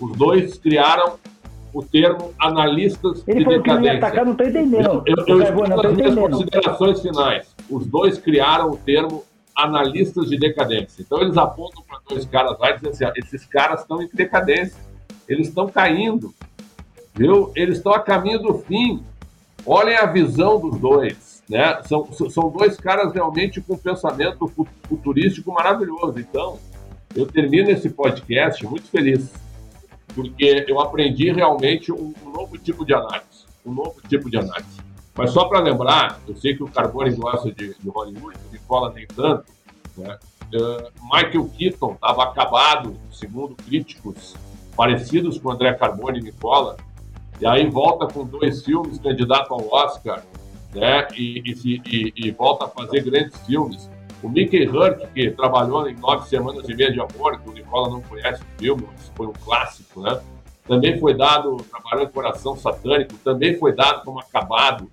os 0.00 0.16
dois 0.16 0.58
criaram 0.58 1.14
o 1.72 1.82
termo 1.82 2.32
analistas 2.38 3.22
Ele 3.26 3.40
de 3.40 3.44
falou 3.44 3.58
decadência. 3.58 3.90
Que 3.90 3.96
ia 3.96 3.98
atacar, 3.98 4.24
não 4.24 4.32
estou 4.32 4.46
entendendo. 4.46 5.02
Eu, 5.06 5.16
eu, 5.26 5.42
eu 5.42 5.68
não 5.68 5.80
as 5.80 5.94
minhas 5.94 6.14
considerações 6.14 7.02
finais. 7.02 7.54
Os 7.68 7.86
dois 7.86 8.18
criaram 8.18 8.70
o 8.70 8.76
termo 8.76 9.24
analistas 9.58 10.30
de 10.30 10.38
decadência. 10.38 11.02
Então 11.02 11.20
eles 11.20 11.36
apontam 11.36 11.82
para 11.82 11.98
dois 12.08 12.24
caras 12.24 12.56
lá 12.60 12.70
e 12.70 12.74
dizem 12.78 13.08
assim: 13.08 13.20
esses 13.20 13.44
caras 13.44 13.80
estão 13.80 14.00
em 14.00 14.08
decadência, 14.14 14.78
eles 15.28 15.48
estão 15.48 15.68
caindo, 15.68 16.32
viu? 17.12 17.52
Eles 17.56 17.78
estão 17.78 17.92
a 17.92 18.00
caminho 18.00 18.38
do 18.38 18.58
fim. 18.60 19.02
Olhem 19.66 19.96
a 19.96 20.06
visão 20.06 20.60
dos 20.60 20.78
dois, 20.78 21.42
né? 21.48 21.82
São, 21.82 22.10
são 22.12 22.48
dois 22.48 22.76
caras 22.76 23.12
realmente 23.12 23.60
com 23.60 23.76
pensamento 23.76 24.50
futurístico 24.88 25.52
maravilhoso. 25.52 26.18
Então, 26.18 26.58
eu 27.14 27.26
termino 27.26 27.68
esse 27.68 27.90
podcast 27.90 28.64
muito 28.64 28.88
feliz 28.88 29.28
porque 30.14 30.64
eu 30.66 30.80
aprendi 30.80 31.30
realmente 31.32 31.92
um, 31.92 32.14
um 32.24 32.30
novo 32.30 32.56
tipo 32.56 32.84
de 32.84 32.94
análise, 32.94 33.44
um 33.66 33.72
novo 33.72 34.00
tipo 34.08 34.30
de 34.30 34.38
análise. 34.38 34.87
Mas 35.18 35.32
só 35.32 35.46
para 35.46 35.58
lembrar, 35.58 36.20
eu 36.28 36.36
sei 36.36 36.54
que 36.54 36.62
o 36.62 36.68
Carbone 36.68 37.12
gosta 37.16 37.50
de, 37.50 37.74
de 37.74 37.88
Hollywood, 37.88 38.38
o 38.48 38.52
Nicola 38.52 38.92
nem 38.94 39.04
tanto, 39.04 39.46
né? 39.96 40.16
Uh, 40.54 40.92
Michael 41.12 41.50
Keaton 41.58 41.94
estava 41.94 42.22
acabado, 42.22 42.96
segundo 43.12 43.56
críticos 43.56 44.36
parecidos 44.76 45.36
com 45.36 45.50
André 45.50 45.74
Carbone 45.74 46.20
e 46.20 46.22
Nicola, 46.22 46.76
e 47.40 47.46
aí 47.46 47.68
volta 47.68 48.06
com 48.06 48.24
dois 48.24 48.64
filmes 48.64 49.00
candidato 49.00 49.52
ao 49.52 49.68
Oscar, 49.68 50.22
né? 50.72 51.08
E, 51.16 51.42
e, 51.44 51.82
e, 51.84 52.12
e 52.28 52.30
volta 52.30 52.66
a 52.66 52.68
fazer 52.68 53.02
grandes 53.02 53.36
filmes. 53.44 53.90
O 54.22 54.28
Mickey 54.28 54.68
Hurt, 54.68 55.04
que 55.12 55.32
trabalhou 55.32 55.88
em 55.88 55.96
Nove 55.96 56.28
Semanas 56.28 56.68
e 56.68 56.74
Meia 56.76 56.92
de 56.92 57.00
Amor, 57.00 57.40
que 57.40 57.50
o 57.50 57.52
Nicola 57.52 57.90
não 57.90 58.00
conhece 58.02 58.40
o 58.40 58.58
filme, 58.60 58.86
foi 59.16 59.26
um 59.26 59.32
clássico, 59.32 60.00
né? 60.00 60.20
Também 60.64 61.00
foi 61.00 61.14
dado, 61.14 61.56
trabalhou 61.56 62.04
em 62.04 62.10
Coração 62.10 62.56
Satânico, 62.56 63.14
também 63.24 63.58
foi 63.58 63.74
dado 63.74 64.04
como 64.04 64.20
acabado. 64.20 64.88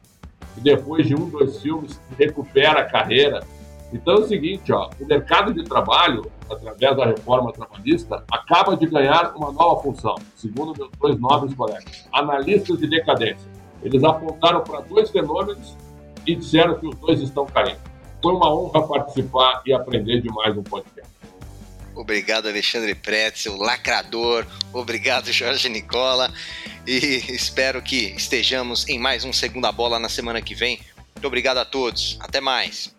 E 0.57 0.61
depois 0.61 1.07
de 1.07 1.15
um, 1.15 1.29
dois 1.29 1.61
filmes, 1.61 1.99
recupera 2.17 2.81
a 2.81 2.85
carreira. 2.85 3.41
Então 3.93 4.15
é 4.15 4.19
o 4.19 4.27
seguinte, 4.27 4.71
ó, 4.71 4.89
o 4.99 5.05
mercado 5.05 5.53
de 5.53 5.63
trabalho, 5.63 6.29
através 6.49 6.97
da 6.97 7.05
reforma 7.05 7.51
trabalhista, 7.53 8.23
acaba 8.31 8.75
de 8.75 8.85
ganhar 8.87 9.33
uma 9.35 9.51
nova 9.51 9.81
função, 9.81 10.15
segundo 10.35 10.73
meus 10.77 10.91
dois 10.99 11.19
nobres 11.19 11.53
colegas, 11.53 12.07
analistas 12.11 12.79
de 12.79 12.87
decadência. 12.87 13.49
Eles 13.83 14.03
apontaram 14.03 14.61
para 14.61 14.81
dois 14.81 15.09
fenômenos 15.11 15.77
e 16.25 16.35
disseram 16.35 16.75
que 16.79 16.87
os 16.87 16.95
dois 16.95 17.21
estão 17.21 17.45
caindo. 17.45 17.79
Foi 18.21 18.33
uma 18.33 18.53
honra 18.53 18.87
participar 18.87 19.61
e 19.65 19.73
aprender 19.73 20.21
de 20.21 20.29
mais 20.29 20.57
um 20.57 20.63
podcast. 20.63 21.14
Obrigado, 21.95 22.47
Alexandre 22.47 22.93
Pretzel, 22.93 23.55
lacrador. 23.55 24.45
Obrigado, 24.73 25.31
Jorge 25.31 25.69
Nicola. 25.69 26.33
E 26.85 27.23
espero 27.29 27.81
que 27.81 28.13
estejamos 28.15 28.87
em 28.87 28.99
mais 28.99 29.23
um 29.23 29.33
Segunda 29.33 29.71
Bola 29.71 29.97
na 29.97 30.09
semana 30.09 30.41
que 30.41 30.53
vem. 30.53 30.79
Muito 31.15 31.25
obrigado 31.25 31.57
a 31.57 31.65
todos. 31.65 32.17
Até 32.19 32.41
mais. 32.41 32.94